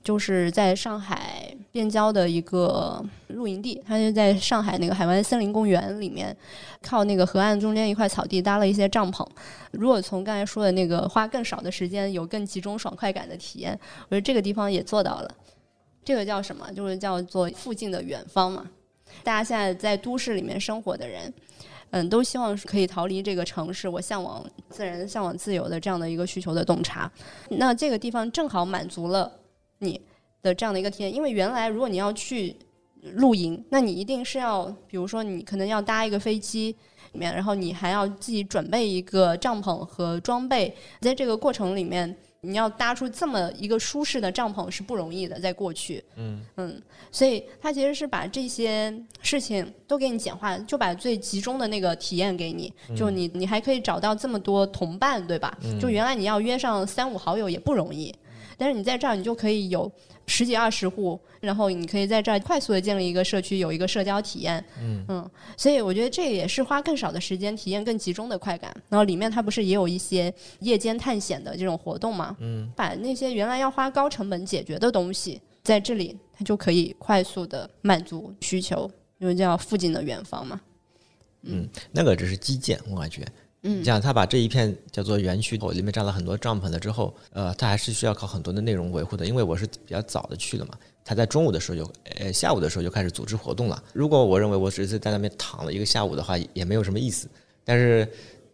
[0.03, 6.35] 就是在上海边郊的一个露营地，它就在上海那个海湾森林公园里面，
[6.81, 9.27] 靠那个河岸中间一块草地搭了一些帐篷。
[9.71, 15.29] 如果从刚才说的那个花更少的时间，有更集中爽快感的体验，我觉得这个地方也做到了。
[16.03, 16.71] 这个叫什么？
[16.73, 18.65] 就是叫做附近的远方嘛。
[19.23, 21.31] 大家现在在都市里面生活的人，
[21.91, 27.11] 嗯，都希望是可以逃离这个城市，我向往自然、向往自由的这样的一个需求的洞察。
[27.49, 29.31] 那这个地方正好满足了。
[29.79, 29.99] 你
[30.41, 32.55] 的这样的一个体验，因为原来如果你要去
[33.15, 36.75] 露营，那你一定是要，比如说你可能要搭一个飞机
[37.13, 55.57] 里面，然后你还要自己准备一个帐篷和装备，在这个过程里面，你要搭出这么一个舒适的帐篷是不容易的，在过去，嗯嗯，所以他其实是把这些事情都给你简化，就把最集中的那个体验给你，就你你还可以找到这么多同伴，对吧？
[55.79, 58.13] 就原来你要约上三五好友也不容易。
[58.59, 59.89] 但是你在这儿，你就可以有
[60.27, 64.63] 十几二十户，然后你可以在这儿快速的建立一个社区，有一个社交体验。
[64.81, 68.75] 嗯嗯，所以我觉得这也是花更少的时间，体验更集中的快感。
[68.89, 72.35] 然后里面它不是也有一些夜间探险的这种活动嘛？
[72.41, 80.59] 嗯，把那些原来要花高成本解决的东西，在这里它就可以快速的满足需求，因为叫附近的远方嘛。
[81.43, 83.25] 嗯，那个只是基建，我感觉。
[83.63, 89.25] 嗯，像他把这一片叫做园区，里面占了很多帐篷了之后，呃，他还是需要靠很多的内容维护的。
[89.25, 90.71] 因为我是比较早的去的嘛，
[91.03, 93.83] 他在中午的时候就，呃，下午的时候就开始组织活动了。
[93.91, 97.27] 如果我认为我只是在那边躺了一个下午的话，也没有什么意思。
[97.65, 98.07] 但是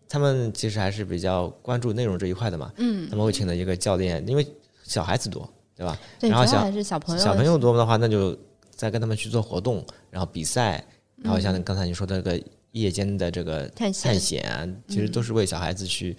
[0.09, 2.71] 他们其实还是比较关注内容这一块的嘛。
[2.77, 4.47] 嗯，他们会请了一个教练，因为
[4.83, 5.95] 小孩子多，对吧？
[6.19, 8.35] 对，然后小还是小朋友，小朋友多的话，那就
[8.71, 10.83] 再跟他们去做活动，然后比赛，
[11.21, 12.41] 然后像刚才你说的那个。
[12.75, 16.15] 夜间的这个探险，其实都是为小孩子去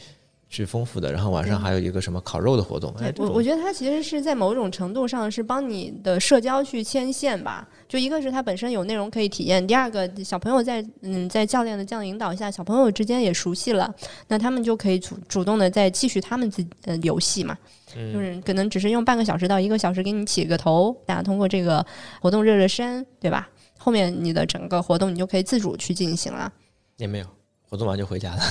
[0.48, 1.12] 去丰富的。
[1.12, 2.94] 然后晚上还有一个什么烤肉的活动。
[3.18, 7.68] 我我觉得它其实是在某种程度上是帮你的社交去牵线吧。
[7.86, 13.94] 就一个是它本身有内容可以体验，第二个小朋友在嗯在教练的这样引导下，小朋友之间也熟悉了，
[14.28, 17.56] 那他们就可以主主动的再继续他们自呃游戏嘛。
[17.86, 21.84] 就是可能只是用半个小时到一个小时给你起个头，大家通过这个
[22.20, 23.48] 活动热热身，对吧？
[23.86, 26.52] 后面你的整个活动你就可以自主去进行了，
[26.96, 27.26] 也没有
[27.68, 28.42] 活动完就回家了。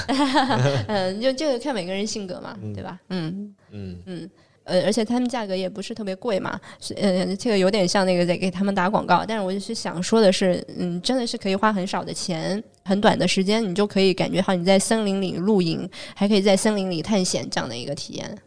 [0.88, 2.98] 嗯，就这个看每个人性格嘛，对吧？
[3.10, 4.30] 嗯嗯嗯，
[4.63, 9.26] 呃，而且他们价格也不是特别贵嘛，是呃，这个有点像那个在给他们打广告。
[9.28, 18.38] 但是我就是想说的是，嗯，真的是可以花很少的钱，很短的时间，你就可以感觉好你在森林里露营，还可以在森林里探险这样的一个体验。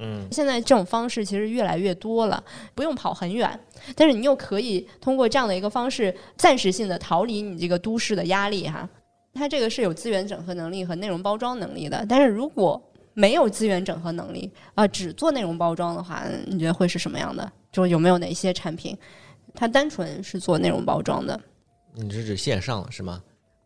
[0.00, 2.42] 嗯，现在这种方式其实越来越多了，
[2.74, 3.58] 不用跑很远，
[3.96, 8.88] 但是你又可以通过这样的一个方式，暂时性的逃离你这个都市的压力哈。
[9.34, 12.80] 它这个是有资源整合能力和内容包装能力的，但是如果
[13.14, 17.50] 没有资源整合能力啊，只做内容包装的话，你觉得会是什么样的？
[17.72, 18.96] 就有没有哪些产品，
[19.54, 21.38] 它单纯是做内容包装的？
[21.94, 23.22] 你是指线上是吗？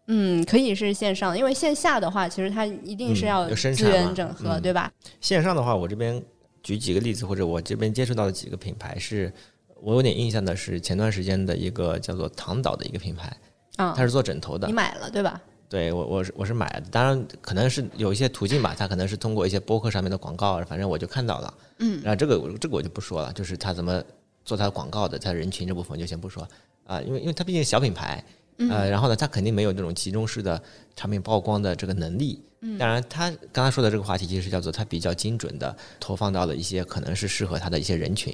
[0.08, 4.90] 嗯，可以是线上，因为线下的话，其实它一定是要资源整合，对吧？
[5.20, 6.20] 线上的话，我这边
[6.62, 9.32] 举几个例子，或者我这边接触到的几个品牌，是
[9.80, 13.34] 我有点印象的，是前段时间的一个叫做唐岛的一个品牌，
[13.76, 15.40] 啊，它是做枕头的，你买了对吧？
[15.68, 24.02] 对我，我是我是买的，当然可能是有一些途径吧，它可能是通过一些播客上面的广告，反正我就看到了，嗯，然后这个这个我就不说了，就是它怎么
[24.44, 26.46] 做它的广告的，它人群这部分就先不说
[26.84, 28.22] 啊，因为因为它毕竟小品牌。
[28.70, 30.62] 呃，然后呢，它肯定没有这种集中式的
[30.94, 32.42] 产品曝光的这个能力。
[32.60, 38.32] 嗯，当然，他刚才说的这个话题，其实叫做它比较精准的投放到了一些可能是适合他的一些人群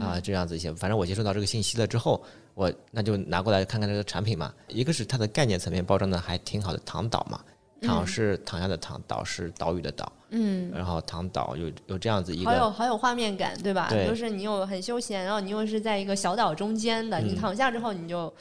[0.00, 0.72] 啊，这样子一些。
[0.72, 4.54] 反正我接收到这个信息了之后，我那就拿过来看看这个产品嘛。
[4.68, 7.40] 一个是它的概念层面包装的还挺好的，躺岛嘛，
[7.82, 10.10] 躺是躺下的躺，岛是岛屿的岛。
[10.30, 13.90] 嗯，然后躺岛有有这样子一个，好有好有画面感，对吧？
[13.90, 18.32] 就是你又很休闲，然后你又是在一个小岛中间的，你躺下之后你就。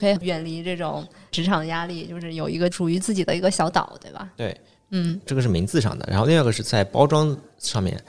[0.00, 4.32] 可以远离这种职场压力，就是有一个属于自己的一个小岛，对吧？
[4.36, 4.58] 对，
[4.88, 6.06] 嗯，这个是名字上的。
[6.10, 8.02] 然后另外一个是在包装上面，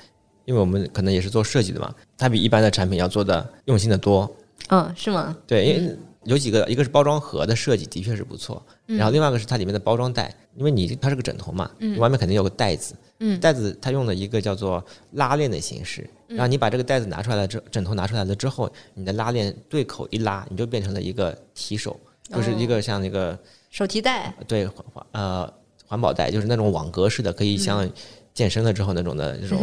[0.46, 4.34] 因为我们可能也是做设计的嘛，它比一般的产品要做的用心的多。
[4.70, 5.36] 嗯，是吗？
[5.46, 23.38] 对，因为有几个，一个是包装盒的设计的确是不错，然后另外一个是它里面的包装袋，因为你它是个枕头嘛，你外面肯定有个袋子，嗯袋子它用了一个叫做拉链的形式，然后你把这个袋子拿出来了之枕头拿出来了之后，你的拉链对口一拉，你就变成了一个提手，就是一个像那个
[23.70, 25.54] 手提袋，对环环呃
[25.88, 27.90] 环保袋，就是那种网格式的，可以像
[28.34, 29.60] 健身了之后那种的这种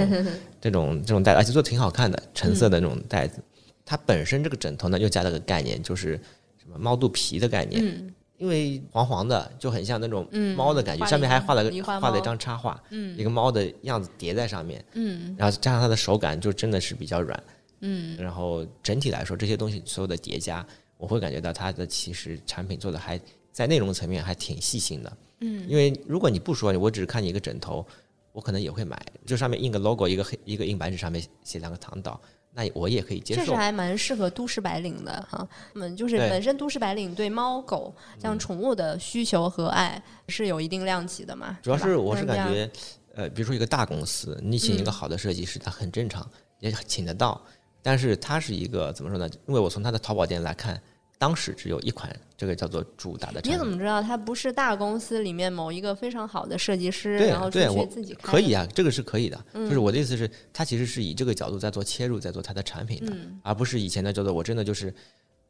[0.61, 3.42] 这种 这种袋子，而且做的挺好看的，橙色的那种袋子。
[3.87, 6.20] 它本身这个枕头呢，又加了个概念，就是
[6.59, 13.18] 什么猫肚皮的概念，嗯因为黄黄的，就很像那种嗯猫的感觉，画上面还画了个画了一张插画，嗯。
[13.18, 15.35] 一个猫的样子叠在上面，嗯。
[15.37, 17.42] 然后加上它的手感，就真的是比较软。
[17.81, 18.16] 嗯。
[18.16, 20.64] 然后整体来说，这些东西所有的叠加，
[20.96, 23.20] 我会感觉到它的其实产品做的还
[23.53, 25.16] 在内容层面还挺细心的。
[25.40, 27.85] 嗯，因为如果你不说，我只是看你一个枕头，
[28.33, 32.20] 我可能也会买，就上面印个 logo，一个黑一个硬白纸上面写两个唐导，
[32.53, 33.41] 那我也可以接受。
[33.41, 35.47] 确实还蛮适合都市白领的哈。
[35.75, 41.59] 嗯，就是本身都市白领对猫狗像宠物的需求和爱是有一定量级的嘛。
[41.63, 42.71] 主要是我是感觉，
[43.15, 47.41] 呃，比如说一个大公司，你请一个嗯好的设计师，他很正常，也请得到。
[47.81, 49.29] 但是他是一个怎么说呢？
[49.47, 50.81] 因为我从他的淘宝店来看，
[51.18, 53.52] 当时只有一款这个叫做主打的产品。
[53.52, 59.44] 你怎么知道它不是大公司里面某一个非常好的设计师，对然后出去自己开可以啊，这个是可以的。
[59.52, 64.94] 嗯就是我的意思是，它其实是以这个角度在做切入，在做它的产品的，嗯而不是以前的叫做我真的就是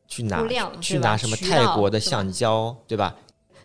[0.06, 0.42] 去拿
[0.80, 3.14] 去拿什么泰国的橡胶，对吧？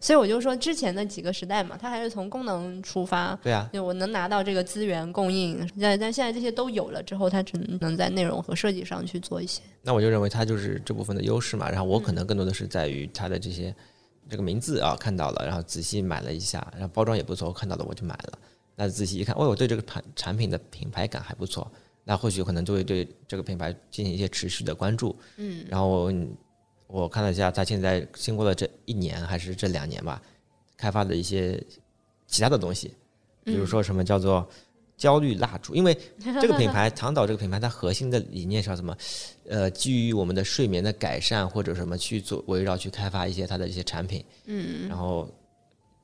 [0.03, 3.33] 所以我就说之前的几个时代嘛，它还是从功能出发。
[3.41, 9.61] 对啊，就我能拿到这个资源供应，但但现在这些都有了之后，它只能在内容和设计上去做一些。
[9.81, 11.69] 那我就认为它就是这部分的优势嘛。
[11.69, 13.73] 然后我可嗯能更多的是在于它的这些
[14.27, 18.37] 这个名字啊看到了，然后仔细买了一下，然后包装也不错，我看到了我就买了。
[18.75, 21.71] 那仔细一看，哦，我对这个产产品的品牌感还不错，
[22.03, 25.15] 那或许可能就会对这个品牌进行一些持续的关注。
[25.37, 26.11] 嗯，然后
[26.93, 30.21] 我看了一下，它现在经过了这一年还是这两年吧，
[30.77, 31.59] 开发的一些
[32.27, 32.93] 其他的东西，
[33.43, 34.47] 比如说什么叫做
[34.95, 35.97] 焦虑蜡烛，因为
[36.39, 38.95] 这个品牌 唐岛这个品牌，它核心的理念是什么？
[39.49, 45.27] 呃，基于我们的睡眠的改善或者什么去做围绕去开发一些它的一些产品，嗯然后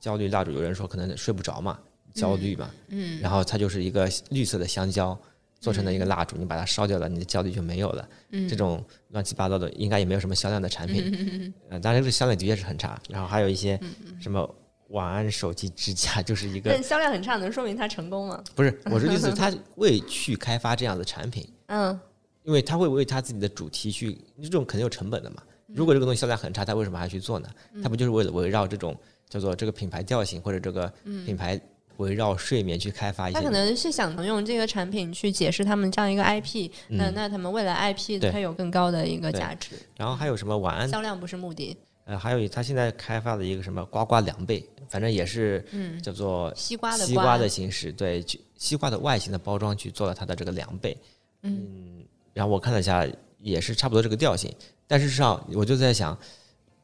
[0.00, 1.78] 焦虑蜡烛，有人说可能睡不着嘛，
[2.14, 3.20] 焦虑嘛，嗯。
[3.20, 5.16] 然后它就是一个绿色的香蕉
[5.60, 8.08] 做成的一个蜡烛，你把它烧掉了，你的焦虑就没有了。
[8.30, 11.52] 嗯这种乱七八糟的，应该也没有什么销量的产品。
[11.68, 13.00] 呃，当然这个销量的确是很差。
[13.08, 13.78] 然后还有一些
[14.20, 14.48] 什么
[14.88, 18.42] 晚安手机支架， 就是一个但销量很差，能说明它成功吗？
[18.54, 21.98] 不是我是意思， 他为去开发这样的产品，嗯
[22.42, 25.42] 因为他会为他自己的主题去，这种肯定有成本的嘛。
[25.66, 27.48] 如果这个东西销量很差，他为什么还去做呢？
[27.82, 28.96] 他不就是为了围绕这种
[29.28, 30.90] 叫做这个品牌调性或者这个
[31.26, 31.60] 品牌
[32.00, 33.38] 围绕睡眠去开发一些？
[33.38, 41.76] 他可能是想用这个产品去解释他们这样一个 IP，、那嗯那他们未来 IP，对它有更高的一个价值，然后还有什么晚安销量不是目的。
[42.06, 50.96] 呃，还有他现在开发的一个什么呱呱凉被，反正也是嗯，叫做西瓜的西瓜的形式，对，去西瓜的外形的包装去做了它的这个凉被。
[51.42, 53.06] 嗯然后我看了一下，
[53.38, 54.52] 也是差不多这个调性。
[54.88, 56.16] 但事实上，我就在想，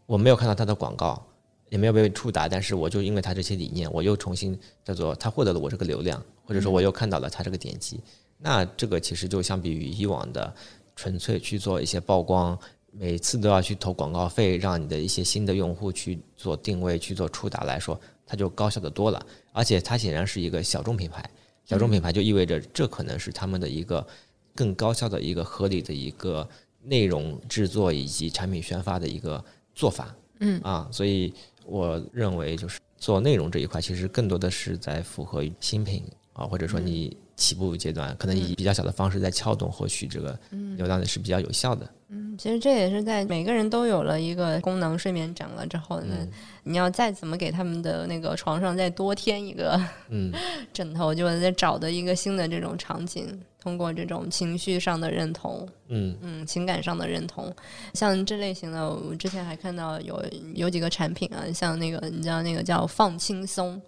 [0.05, 1.26] 我没有看到它的广告，
[1.68, 8.00] 也没有被触达，但是我就因为他这些理念，我又重新叫做他获得了我这个流量，或者说我又看到了他这个点击。
[8.38, 10.55] 那这个其实就相比于以往的
[10.94, 12.57] 纯粹去做一些曝光，
[12.92, 19.26] 每次都要去投广告费，让你的一些新的用户去做定位、去做触达来说，它就高效的多了。
[19.52, 21.29] 而且它显然是一个小众品牌，
[21.64, 24.07] 小众品牌就意味着这可能是他们的一个
[24.55, 26.46] 更高效的一个合理的一个
[26.83, 29.42] 内容制作以及产品宣发的一个
[29.74, 30.14] 做法。
[30.40, 31.33] 嗯啊，所以
[31.66, 40.38] 我认为就是做内容这一块，其实更多的是在符合于新品啊，或者说你起步阶段，可能以比较小的方式在撬动或许这个
[40.77, 41.88] 流量的是比较有效的。
[42.09, 46.29] 嗯，其实这也是在每个人都有了一个功能睡眠枕了之后呢，嗯。
[46.62, 50.33] 你要再怎么给他们的那个床上再多添一个嗯，
[50.72, 56.16] 枕头，就再找的一个新的这种场景，通过这种情绪上的认同，嗯。
[56.22, 57.53] 嗯，情感上的认同，
[57.92, 63.81] 像这类型的，我之前还看到有有几个产品啊，像那个你知道那个叫放轻松，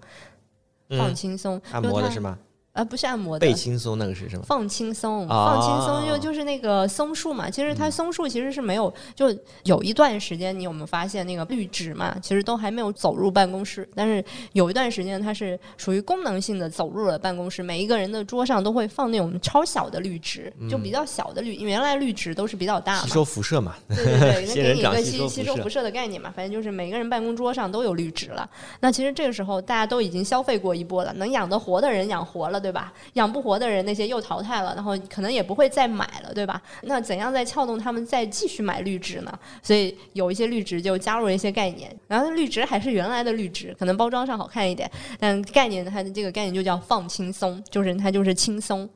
[0.90, 2.38] 放嗯，轻松，按摩的是吗？
[2.78, 4.44] 啊，不是按摩的背，轻松那个是什么？
[4.46, 7.50] 放轻松，哦放轻松就就是那个松树嘛。
[7.50, 23.02] 其实它松树其实是没有，就有一段时间，你有没有发现那个绿植嘛，其实都还没有走入办公室，但是有一段时间它是属于功能性的走入了办公室，每一个人的桌上都会放那种超小的绿植，就比较小的绿，原来绿植都是比较大嘛。
[23.02, 23.74] 吸收辐射嘛。
[23.88, 28.48] 对对对， 那仙给你一个吸吸收辐射收辐射的概念嘛，反正就是每个人办公桌上都有绿植了。
[28.78, 32.92] 那其实这个时候大家都已经消费过一波了，能养得活的人养活了，对对吧？
[33.14, 36.60] 养不活的人那些又淘汰了，然后可能也不会再买了，对吧？
[36.82, 39.38] 那怎样再撬动他们再继续买绿植呢？
[39.62, 48.86] 所以有一些绿植就加入了一些概念，然后绿植还是原来的绿植，可能包装上好看一点，但概念它的这个概念就叫放轻松，就是它就是轻松。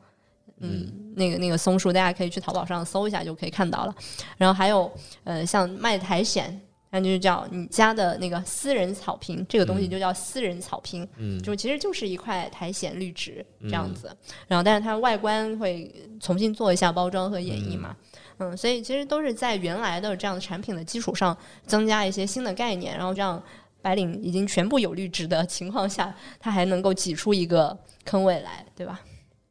[0.60, 3.94] 嗯，那个那个松树，大家可以去淘宝上搜一下就可以看到了。
[4.36, 4.92] 然后还有
[5.24, 6.60] 呃，像卖苔藓。
[6.94, 14.14] 那就叫你家的那个私人草坪，这个东西就叫私人草坪，嗯，就其实就是一块苔藓绿植这样子。
[14.46, 15.90] 然后，但是它外观会
[16.20, 17.96] 重新做一下包装和演绎嘛，
[18.36, 21.34] 嗯，所以其实都是在原来的这样的产品的基础上
[21.66, 23.42] 增加一些新的概念，然后让
[23.80, 27.74] 白领已经全部有绿植的情况下，它还能够挤出一个
[28.04, 29.00] 坑位来，对吧？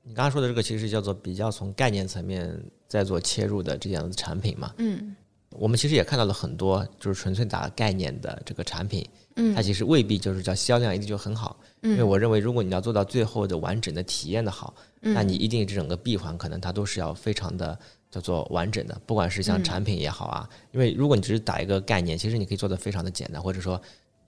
[0.03, 2.55] 你刚刚说的这个其实叫做比较从概念层面
[2.87, 5.15] 在做切入的这样的产品嘛，嗯。
[5.51, 17.77] 我们其实也看到了很多，就是纯粹打概念的这个产品，嗯，它其实未必就是叫销量一定就很好，嗯，因为我认为如果你要做到最后的完整的体验的好，嗯，那你一定这整个闭环可能它都是要非常的
[18.09, 23.79] 叫做完整的，不管是像产品也好啊，因为如果你只是打一个概念，其实你可以做的非常的简单，或者说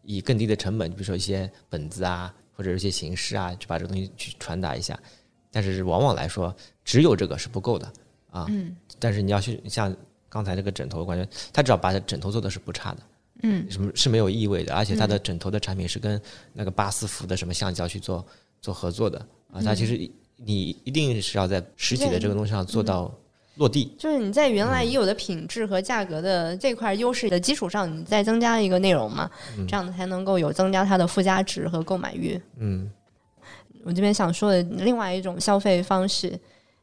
[0.04, 5.00] 以更低的成本，比如说一些本子啊，或者一些形式啊，去把这个东西去传达一下，
[5.52, 6.54] 但是往往来说，
[6.84, 7.92] 只有这个是不够的
[8.30, 9.96] 啊，嗯，但是你要去像。
[10.34, 13.00] 刚才这个枕头，我感觉他只要把枕头做的是不差的，
[13.44, 16.20] 嗯，什么是没有异味的，而且他的枕头的产品是跟
[16.54, 18.26] 那个巴斯福的什么橡胶去做
[18.60, 19.20] 做合作的
[19.52, 23.14] 啊，它其实你一定是要在实体的这个东西上做到
[23.58, 29.30] 落地，就是你在原来已有的品质和价格的这块优势的基础上，你再增加一个内容嘛，
[29.68, 32.42] 这样才能够有增加它的附加值和购买欲。
[32.58, 32.90] 嗯，
[33.84, 36.40] 我这边想说的另外一种消费方式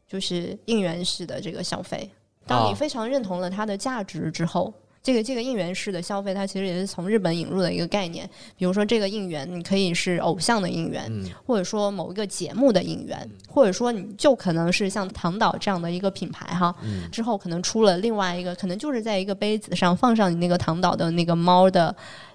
[0.07, 2.09] 就是应援式的这个消费。
[2.47, 4.73] 当你非常认同了它的价值之后，
[5.03, 8.29] 这个这个应援式的消费，它其实也是从日本引入的一个概念。
[8.57, 11.11] 比如说，这个应援你可以是偶像的应援，
[11.47, 16.75] 或者说某一个节目的应援，或者说你就可能是像唐岛这样的一个品牌哈，
[17.11, 21.95] 之后可能出了另外一个，可能就是在一个杯子上放上你那个唐岛的那个猫的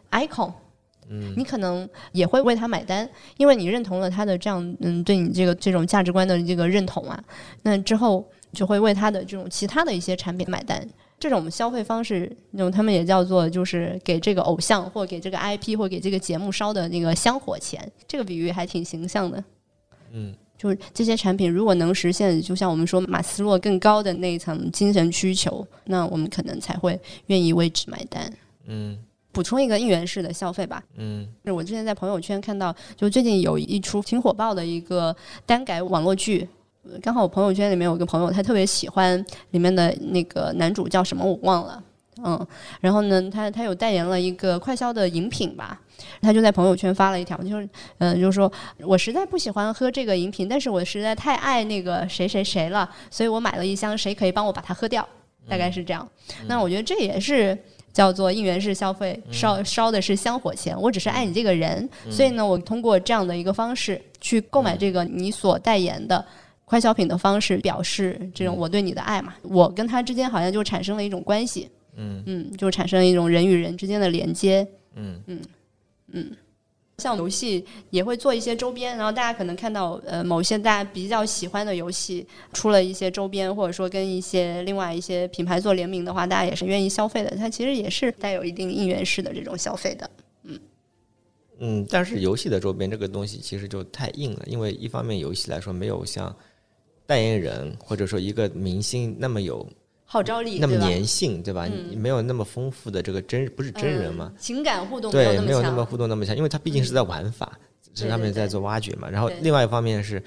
[0.10, 0.52] icon，
[1.08, 7.24] 嗯，你可能也会为他买单，因为你认同了他的这样嗯对你这个这种价值观的这个认同啊，
[7.62, 8.26] 那之后。
[8.56, 10.88] 就会为他的这种其他的一些产品买单，
[11.20, 19.44] 这种消费方式，那种他们也叫做就是给这个偶像或给这个 IP 或给这个节目烧的那个香火钱，这个比喻还挺形象的。
[20.12, 28.34] 嗯，就是这些产品如果能实现，就像我们说马斯洛更高的那一层精神需求，那我们可能才会愿意为之买单。
[28.66, 28.98] 嗯，
[29.32, 30.82] 补充一个应援式的消费吧。
[30.96, 36.48] 嗯，我之前在朋友圈看到，就最近有一出挺火爆的一个单改网络剧。
[37.02, 41.84] 刚好我朋友圈里面有个朋友，他特别喜欢里面的那个男主叫什么我忘了，
[42.24, 42.48] 嗯，
[42.80, 45.80] 然后呢，他他有代言了一个快消的饮品吧，
[46.22, 47.68] 他就在朋友圈发了一条，就是
[47.98, 55.08] 嗯，就是说我实在不喜欢喝这个饮品，但是我实在太爱那个谁谁谁了，所以我买了一箱，谁可以帮我把它喝掉？
[55.48, 56.08] 大概是这样。
[56.48, 57.58] 那我觉得这也是
[57.94, 60.76] 叫做应援式消费，烧烧的是香火钱。
[60.80, 66.26] 我只是爱你这个人，所以呢，我通过这样的一个方式去购买这个你所代言的。
[66.66, 72.24] 快消品的方式表示这种我对你的爱嘛，我跟他之间好像就产生了一种关系，嗯。
[72.26, 75.22] 嗯，就产生了一种人与人之间的连接，嗯。
[75.28, 75.40] 嗯
[76.12, 76.32] 嗯，
[76.98, 90.10] 像游戏也会做一些周边，然后大家可能看到呃某些大家比较喜欢的游戏出了一些周边，或者说跟一些另外一些品牌做联名的话，大家也是愿意消费的，它其实也是带有一定应援式的这种消费的，
[90.44, 90.60] 嗯。
[91.60, 96.36] 嗯，但是游戏的周边这个东西其实就太硬了，因为一方面游戏来说没有像。
[97.06, 99.68] 代言人或者说一个明星那么有
[100.08, 101.66] 号召力，那么粘性，对吧？
[101.66, 104.32] 你没有那么丰富的这个真不是真人嘛？
[104.40, 107.60] 情感互动对，没有那么互动那么强，因为他毕竟是在玩法，
[107.94, 109.10] 这上面在做挖掘嘛。
[109.10, 110.22] 然后另外一方面是，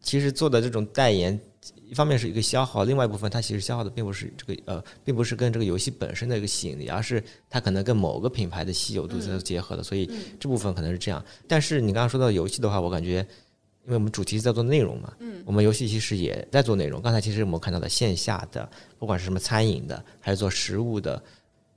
[0.00, 1.38] 其实做的这种代言，
[1.88, 10.08] 一方面是一个消耗，另外一部分它其实消耗的并不是这个呃，并不是跟这个游戏本身的一个吸引力，而是它可能跟某个品牌的稀有度在结合的，所以
[10.38, 11.24] 这部分可能是这样。
[11.48, 13.26] 但是你刚刚说到游戏的话，我感觉。
[13.86, 17.02] 因为我们主题是在做内容嘛，嗯，我们游戏其实也在做内容。
[17.02, 18.66] 刚才其实我们看到的线下的，
[18.98, 21.22] 不管是什么餐饮的，还是做食物的，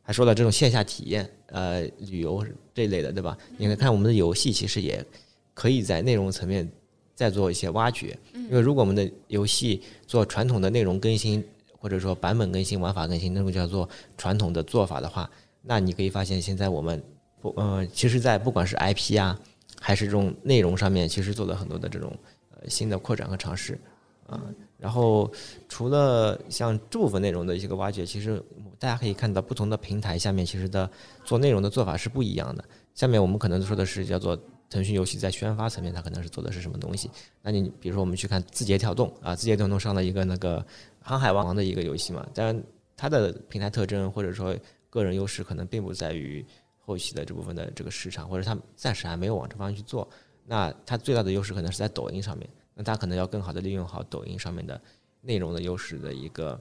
[0.02, 3.38] 还说到这种线下体验，呃，旅游这一类的，对吧？
[3.58, 5.06] 你看我们的游戏其实也
[5.54, 6.70] 可以在内容层面
[7.14, 8.18] 再做一些挖掘。
[8.34, 11.44] 因为如果我们的游戏做传统的内容更新，
[11.78, 13.88] 或者说版本更新、玩法更新，那种叫做
[14.18, 15.30] 传统的做法的话，
[15.62, 17.04] 那你可以发现现在我们
[17.42, 19.38] 不，呃，其实，在不管是 IP 啊。
[19.80, 22.12] 还是这种内容上面，其实做了很多的这种
[22.52, 23.80] 呃新的扩展和尝试
[24.26, 24.42] 啊。
[24.78, 25.32] 然后
[25.68, 28.42] 除了像这部分内容的一些个挖掘，其实
[28.78, 30.90] 大家可以看到不同的平台下面其实的
[31.26, 32.64] 做内容的做法是不一样的。
[32.94, 37.10] 下面我们可能说的是叫做腾讯游戏在宣发层面，它可能是做的是什么东西？
[37.42, 40.60] 那你比如说我们去看字节跳动啊，字节跳动上了一个那个
[41.02, 42.64] 《航海王》的一个游戏嘛，当然
[42.96, 44.56] 它的平台特征或者说
[44.90, 46.46] 个人优势可能并不在于
[46.88, 50.08] 后期的这部分的这个市场，或者他暂时还没有往这方向去做。
[50.46, 54.82] 那它最大的优势可能是在抖音上面，那它可能要更好的利用好抖音上面的
[55.20, 56.60] 内容的优势的一个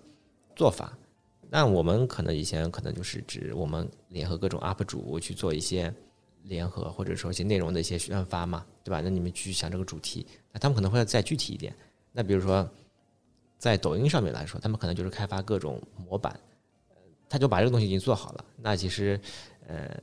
[0.56, 0.98] 做法。
[1.48, 5.94] 那我们可能以前可能就是指我们联合各种 UP 主去做一些。
[6.48, 9.00] 联合或者说一些内容的一些宣发嘛，对吧？
[9.00, 11.74] 那你们去想这个主题，那他们可能会再具体一点。
[12.12, 12.70] 那比如说，
[13.58, 16.38] 在抖音上面来说，他们可能就是开发各种模板，
[17.28, 18.44] 他就把这个东西已经做好了。
[18.58, 19.20] 那其实，
[19.66, 20.00] 呃，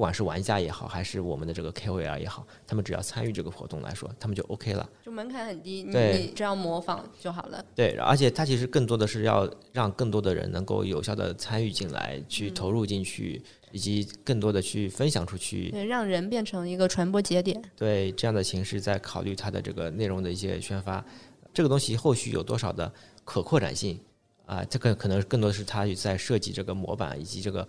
[0.00, 4.88] 不管是玩家也好，还是我们的这个 KOL 也好，他们只要参与这个活动来说，他们就 OK 了。
[5.04, 7.62] 就门槛很低，你只要模仿就好了。
[7.74, 13.42] 对，而且它其实更多的是要让更多的人能够有效的参与进来，去投入进去。
[13.72, 17.62] 以及更多的去分享出去，对，让人变成一个传播节点。
[17.76, 21.04] 对这样的形式，在考虑它的这个内容的一些宣发，
[21.54, 22.92] 这个东西后续有多少的
[23.22, 23.96] 可扩展性
[24.44, 24.64] 啊？
[24.64, 27.68] 这个可能更多的是它在设计这个模板以及这个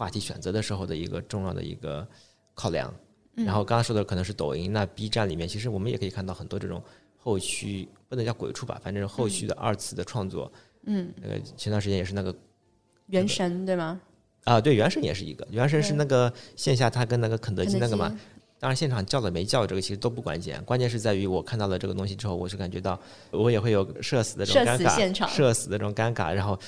[0.00, 2.08] 话题选择的时候的一个重要的一个
[2.54, 2.90] 考量。
[3.34, 6.82] 然后刚刚说的可能是抖音，那 B 站里面其实我们也可以看到很多这种
[7.18, 10.50] 后续不能叫鬼畜吧，反正后续的二次的创作。
[10.84, 12.34] 嗯，那个前段时间也是那个
[13.08, 14.00] 原神对吗？
[14.44, 18.08] 啊，对，原神也是一个，原神是那个线下他跟那个肯德基那个嘛，
[18.58, 22.98] 当然现场叫了没叫这个其实都不关键，关键是在于我看到了这个东西之后，我是感觉到
[23.30, 26.58] 我也会有社死的这种尴尬，社死的这种尴尬，然后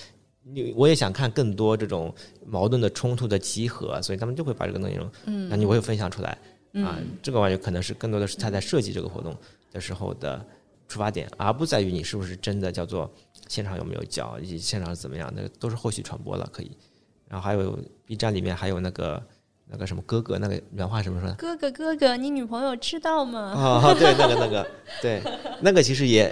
[0.45, 2.15] 你我也想看更多这种
[2.47, 6.37] 矛盾的冲突的集合，所以他们就会把这个内容，嗯，那你会分享出来，
[6.75, 9.37] 啊，这个玩意可能是更多的是他在设计这个活动
[9.71, 10.45] 的时候的
[10.89, 13.11] 出发点，而不在于你是不是真的叫做
[13.49, 16.77] 现场有没有叫，以及现场是怎么样，那个都是后续传播了，可以。
[17.29, 19.23] 然后还有 B 站里面还有那个
[19.67, 21.33] 那个什么哥哥，那个原话什么说？
[21.39, 23.41] 哥哥哥哥，你女朋友知道吗？
[23.41, 24.71] 啊， 对，那个那个，
[25.01, 25.23] 对，
[25.63, 26.31] 那个其实也，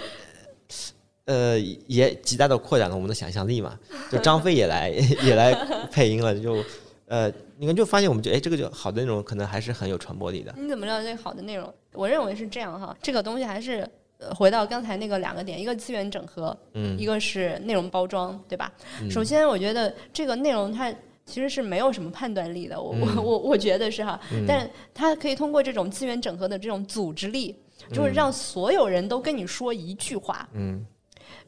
[1.25, 3.77] 呃，也极大的扩展了我们的想象力嘛。
[4.11, 4.89] 就张飞也来
[5.23, 5.53] 也来
[5.91, 6.63] 配音了，就
[7.07, 10.53] 呃，你看就发现我们就哎，这个就好的内容可能还是很有传播力的。
[10.57, 11.73] 你怎么知道这个好的内容？
[11.93, 13.87] 我认为是这样哈，这个东西还是。
[14.35, 18.71] 回到刚才那个两个点，一个资源整合，嗯，一个是内容包装，对吧？
[19.09, 20.93] 首先，我觉得这个内容它
[21.25, 27.55] 其实是没有什么判断力的，我我我我觉得是哈，但它可以通过这种资源整合的这种组织力，
[27.91, 30.85] 就是让所有人都跟你说一句话，嗯。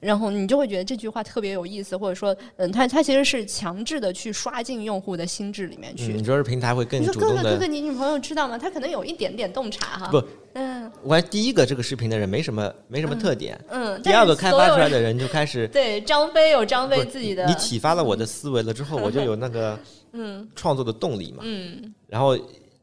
[0.04, 6.14] 然后你就会觉得这句话特别有意思，或者说，嗯，它它其实是强制的去刷进用户的心智里面去。
[6.14, 7.36] 你说是平台会更主动的？
[7.38, 8.58] 哥哥哥哥，你女朋友知道吗？
[8.58, 10.08] 他可能有一点点洞察哈。
[10.10, 10.24] 不，
[10.54, 14.01] 嗯，我第一个这个视频的人没什么没什么特点，嗯。
[14.01, 17.45] 第二个开发出来的人就开始 对张飞有张飞自己的。
[17.45, 19.80] 你启发了我的思维了之后，我就有 那个
[20.12, 21.43] 嗯创作的动力嘛。
[21.43, 21.93] 嗯。
[22.08, 22.38] 然后，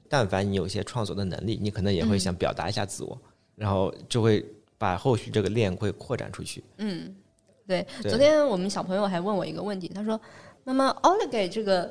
[0.09, 3.17] 但凡你有一些创作的能力，你可能也会想表达一下自我，
[3.55, 4.45] 然后就会
[4.81, 6.65] 把后续这个链会扩展出去。
[6.79, 7.15] 嗯。
[7.69, 10.21] 对，昨天我们小朋友还问我一个问题，他说
[10.65, 11.89] ：“妈妈 o l i g a 这个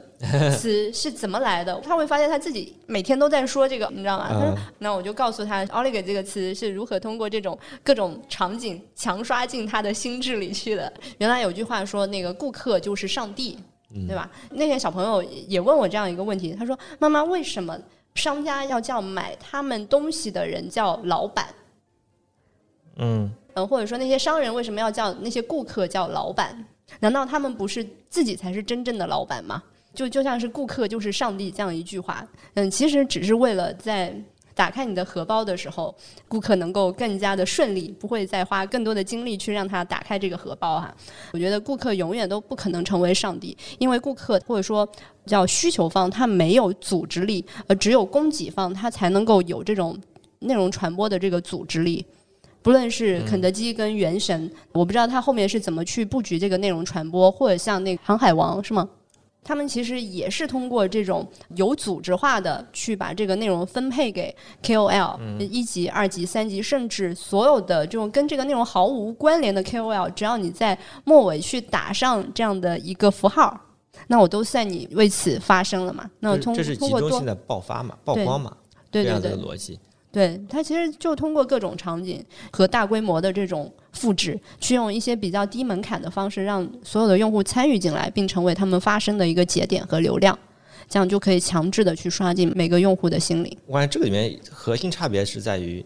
[0.57, 4.27] 词 是怎么来的？”他会发现他自己每天都在说这个，你知道吗？
[4.29, 13.57] 他说：“那我就告诉他 i g a 这个词是如何通过这种各种场景强刷进他的心智里去的。”原来有句话说：“那个顾客就是上帝，
[14.05, 17.79] 对吧？”那天小朋友也问我这样一个问题，他说：“妈妈，为什么
[18.15, 21.47] 商家要叫买他们东西的人叫老板？”
[22.99, 23.31] 嗯。
[23.55, 26.63] 嗯，或者说那些商人为什么要叫那些顾客叫老板？
[26.99, 29.61] 难道他们不是自己才是真正的老板吗？
[29.93, 34.15] 就就像是顾客就是上帝这样一句话，嗯，其实只是为了在
[34.53, 35.93] 打开你的荷包的时候，
[36.27, 40.93] 顾客能够更加的顺利，不会再花更多的精力去让他打开这个荷包哈。
[41.31, 44.87] 我觉得顾客永远都不可能成为上帝，因为顾客或者说
[45.25, 49.99] 叫需求方，他没有组织力，呃，只有供给方他才能够有这种
[50.39, 52.05] 内容传播的这个组织力。
[52.61, 58.87] 不论是肯德基跟原神，我不知道他后面是怎么去布局这个内容传播，或者像那个航海王是吗？
[59.41, 73.59] 他们其实也是通过这种有组织化的去把这个内容分配给 KOL，一级、二级、三级，甚至所有的这种跟这个内容毫无关联的 KOL，只要你在末尾去打上这样的一个符号，
[74.07, 76.07] 那我都算你为此发声了嘛？
[76.19, 77.97] 那通这是集中性的爆发嘛？
[78.03, 78.55] 曝光嘛？
[78.91, 79.79] 对对对，逻辑。
[80.11, 90.37] 对它其实就通过各种场景和大规模的这种复制，去用一些比较低门槛的方式，让所有的用户参与进来，并成为他们发声的一个节点和流量，
[90.87, 93.57] 这样就可以强制的去刷进每个用户的心里。
[93.67, 95.85] 我感觉这个里面核心差别是在于，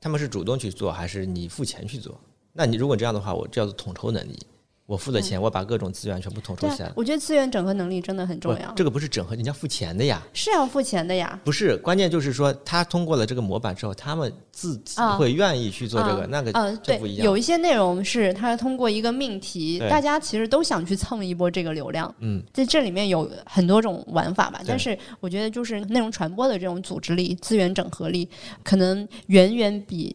[0.00, 2.20] 他们是主动去做还是你付钱去做？
[2.52, 4.38] 那你如果这样的话，我叫做统筹能力。
[4.86, 6.88] 我付的钱，我把各种资源全部统筹起来，。
[6.88, 10.22] 啊我觉得资源整合能力真的很重要，这个不是整合，人家付钱的呀。
[10.32, 11.38] 是要付钱的呀。
[11.44, 17.24] 不是，关键就是说，他通过了这个模板之后，他们自己啊会愿意去做这个，嗯那个嗯，对不一，样。
[17.24, 24.60] 有一些内容是他通过一个命题，大家其实都想去蹭一波这个流量，嗯，在这里面有很多种玩法吧。
[24.64, 28.28] 但是我觉得就是内容传播的这种组织力、资源整合力，
[28.62, 30.14] 可能远远比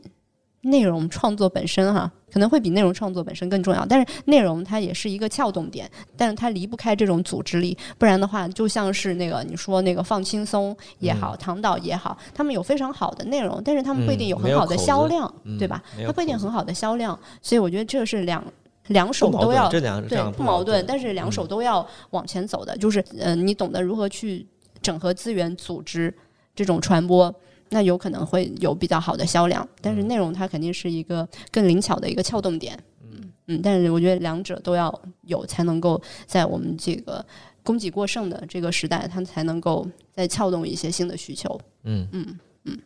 [0.61, 3.83] 内容创作本身哈，可能会比内容创作本身更重要。
[3.85, 15.81] 但是内容它也是一个撬动点，但是它离不开这种组织力，不然的话，就像是那个你说那个放轻松也好，唐导也好，他们有非常好的内容，但是他们不一定有很好的销量，嗯对吧？
[16.05, 18.43] 它不一定很好的销量，所以我觉得这是两
[18.87, 24.45] 两手都要对不矛盾，但是是两手都要往前走的，就是呃，你懂得如何去
[24.79, 26.13] 整合资源、组织
[26.55, 27.33] 这种传播。
[27.71, 32.77] 那有可能会有比较好的销量，但是内容它肯定是一个更灵巧的一个撬动点。
[33.01, 34.93] 嗯嗯，但是我觉得两者都要
[35.23, 37.25] 有，才能够在我们这个
[37.63, 41.59] 供给过剩的这个时代，它才能够再撬动一些新的需求。
[41.83, 42.77] 嗯嗯嗯。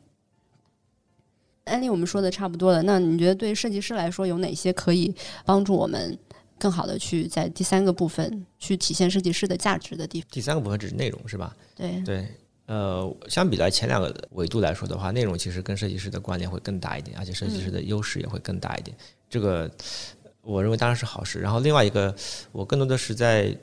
[1.65, 5.13] 案例我们说的差不多了，那你觉得对设计师来说有哪些可以
[5.43, 6.17] 帮助我们
[6.59, 10.29] 更好的去在第三个部分去体现设计师的价值的地方？
[10.31, 11.55] 第三个部分只是内容是吧？
[11.75, 12.27] 对，对，
[12.68, 18.97] 呃，相比来前两个维度来说的话，内容其实跟设计师的关联会更大一点，而且设计师的优势也会更大一点。
[19.30, 19.70] 这个
[20.41, 21.39] 我认为当然是好事。
[21.39, 22.16] 然后另外一个，
[22.51, 23.55] 我更多的是在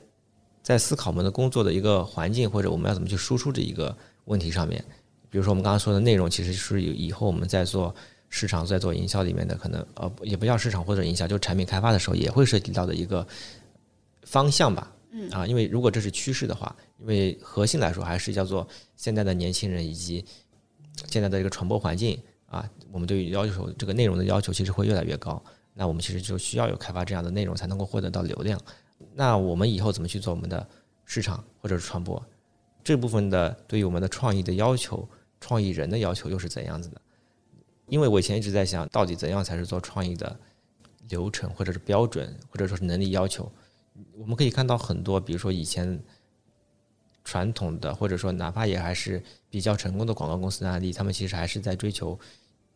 [0.61, 3.93] 在思考我们的工作的一个环境，或者我们要怎么去输出这一个
[4.25, 4.83] 问题上面。
[5.29, 7.93] 比如说我们刚刚说的内容，其实是有以后我们在做
[8.29, 13.27] 市场、在做营销里面的可能呃也不叫市场或者营销，就产品开发的时候也会涉及到的一个
[14.23, 14.89] 方向吧。
[15.15, 20.25] 嗯啊，因为如果这是趋势的话，因为核心来说还是叫做现在的年轻人以及
[21.07, 25.41] 现在的这个传播环境啊，我们对于要求这个内容的要求其实会越来越高。
[25.75, 28.59] 那我们其实就需要有开发这样的内容才能够获得到流量。
[29.13, 30.67] 那我们以后怎么去做我们的
[31.05, 32.21] 市场或者是传播
[32.83, 35.07] 这部分的对于我们的创意的要求、
[35.39, 37.01] 创意人的要求又是怎样子的？
[37.87, 40.39] 因为我以前一直在想，到底怎样才是做创意的
[41.09, 43.51] 流程或者是标准，或者说是能力要求？
[44.17, 45.99] 我们可以看到很多，比如说以前
[47.23, 52.19] 传统的，或者说哪怕也还是比较成功的广告公司的案例，他们其实还是在追求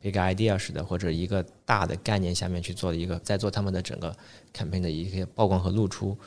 [0.01, 4.15] 一个 idea 式的或者一个大的概念下面去做的一个，在做他们的整个
[4.53, 6.17] campaign 的一些曝光和露出。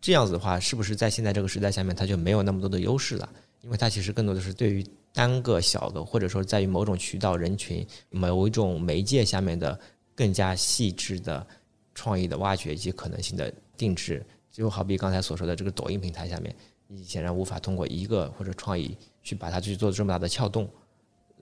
[0.00, 3.28] 这样子的话，是不是在现在这个时代下面，它就没有那么多的优势了？
[3.62, 4.84] 因为它其实更多的是对于
[5.14, 9.80] 单个小的，或者说在于某种渠道、人群、某一种媒介下面的
[10.14, 11.46] 更加细致的
[11.94, 14.22] 创意的挖掘以及可能性的定制。
[14.54, 16.54] 就好比刚才所说的这个抖音平台下面，
[16.86, 20.70] 你显然无法通过一个或者创意去把它去做这么大的撬动。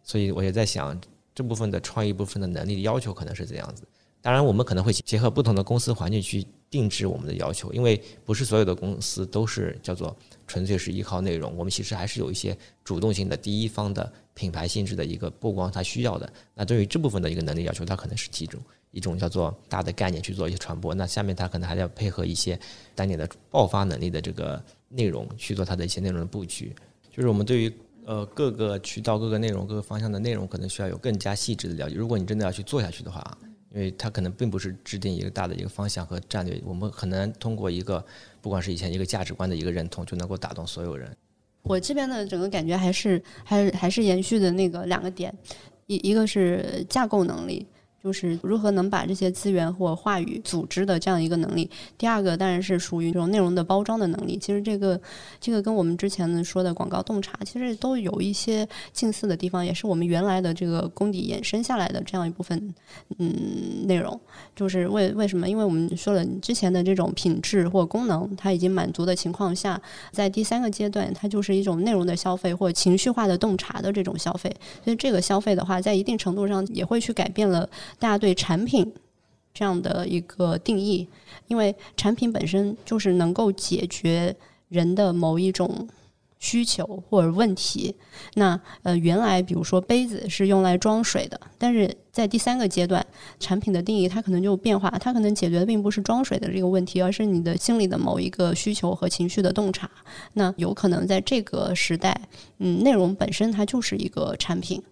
[0.03, 0.99] 所以我也在想，
[1.35, 3.87] 这部分的创意部分的能力要求可能是怎样子。
[4.23, 16.33] 当然，我们可能会结合不同的公司环境去定制我们的要求，因为不是所有的公司都是叫做纯粹是依靠内容，我们其实还是有一些主动性的第一方的品牌性质的一个曝光，它需要的。
[16.55, 18.59] 那对于这部分的一个能力要求，它可能是其中
[18.93, 20.95] 一种叫做大的概念去做一些传播。
[20.95, 22.59] 那下面它可能还要配合一些
[22.95, 26.73] 单点的爆发能力的这个内容去做它的一些内容的布局。
[27.11, 27.73] 就是我们对于
[28.07, 31.97] 呃各个渠道、各个内容、各个方向的内容，可能需要有更加细致的了解。
[31.97, 33.39] 如果你真的要去做下去的话，
[33.75, 38.05] 因为它可能并不是制定一个大的一个方向和战略，我们很难通过一个
[38.41, 41.11] 不管是以前一个价值观的一个认同，就能够打动所有人。
[41.63, 45.33] 我这边的整个感觉还是还是还是延续的那个两个点，
[45.87, 47.67] 一一个是架构能力，
[48.03, 51.69] 就是如何能把这些资源或话语组织的这样一个能力。
[51.97, 54.37] 第二个当然是属于这种内容的包装的能力。
[54.37, 55.01] 其实这个
[55.41, 62.75] 这个跟我们之前的说的广告洞察其实都有一些近似的地方，也是我们原来的这个功底衍生下来的这样一部分
[63.19, 64.19] 嗯内容。
[64.57, 65.49] 就是为为什么？
[65.49, 69.81] 因为我们说了之前的这种品质或功能它已经满足的情况下，
[70.11, 74.55] 在第三个阶段，它就是一种内容的消费或情绪化的洞察的这种消费。
[74.85, 77.69] 所以这个消费的话，在一定程度上也会去改变了
[77.99, 78.93] 大家对产品
[79.55, 81.09] 这样的一个定义，
[81.49, 84.35] 因为产品本身就是能够解决
[84.69, 85.89] 人的某一种。
[86.45, 87.95] 需求或者问题，
[88.35, 93.07] 那呃，原来比如说杯子是用来装水的，但是在第三个阶段，
[93.39, 99.89] 产品的定义它可能就变化，它可能解决的并不是装水的这个问题，而是你的心里的某一个需求和情绪的洞察。
[100.33, 102.29] 那有可能在这个时代，
[102.59, 104.83] 嗯，内容本身它就是一个产品，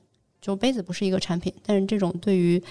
[0.40, 2.62] 就杯子不是一个产品，但是这种对于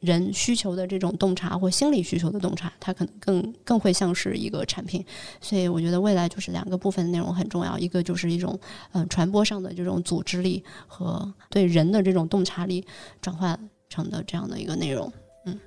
[0.00, 5.04] 人需求的这种洞察或心理需求的洞察，它可能更更会像是一个产品。
[5.40, 8.58] 所以我觉得未来就是两个部分的内容很重要，一个就是一种
[8.92, 12.84] 嗯、传播上的这种组织力和对人的这种洞察力
[13.20, 13.56] 转化
[13.88, 15.12] 成的这样的一个内容。
[15.46, 15.58] 嗯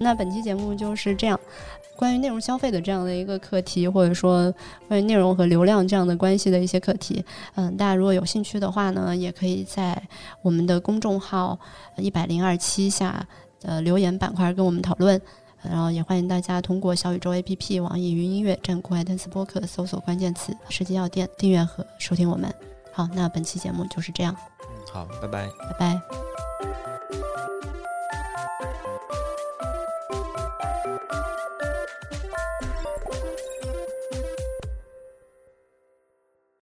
[0.00, 1.38] 那本期节目就是这样。
[1.96, 4.52] 关于内容消费的这样的一个课题，或者说
[4.88, 7.24] 关于内容和流量这样的关系的一些课题，
[7.54, 10.00] 嗯，大家如果有兴趣的话呢，也可以在
[10.42, 11.58] 我们的公众号
[11.96, 13.26] 一百零二期下
[13.60, 15.20] 的留言板块跟我们讨论。
[15.62, 22.52] 然后也欢迎大家通过小宇宙 APP、网易云音乐、站酷爱单词播客搜索关键词“世纪药店”订阅和收听我们。
[22.92, 24.36] 好，那本期节目就是这样。
[24.92, 25.98] 好，拜拜，拜拜。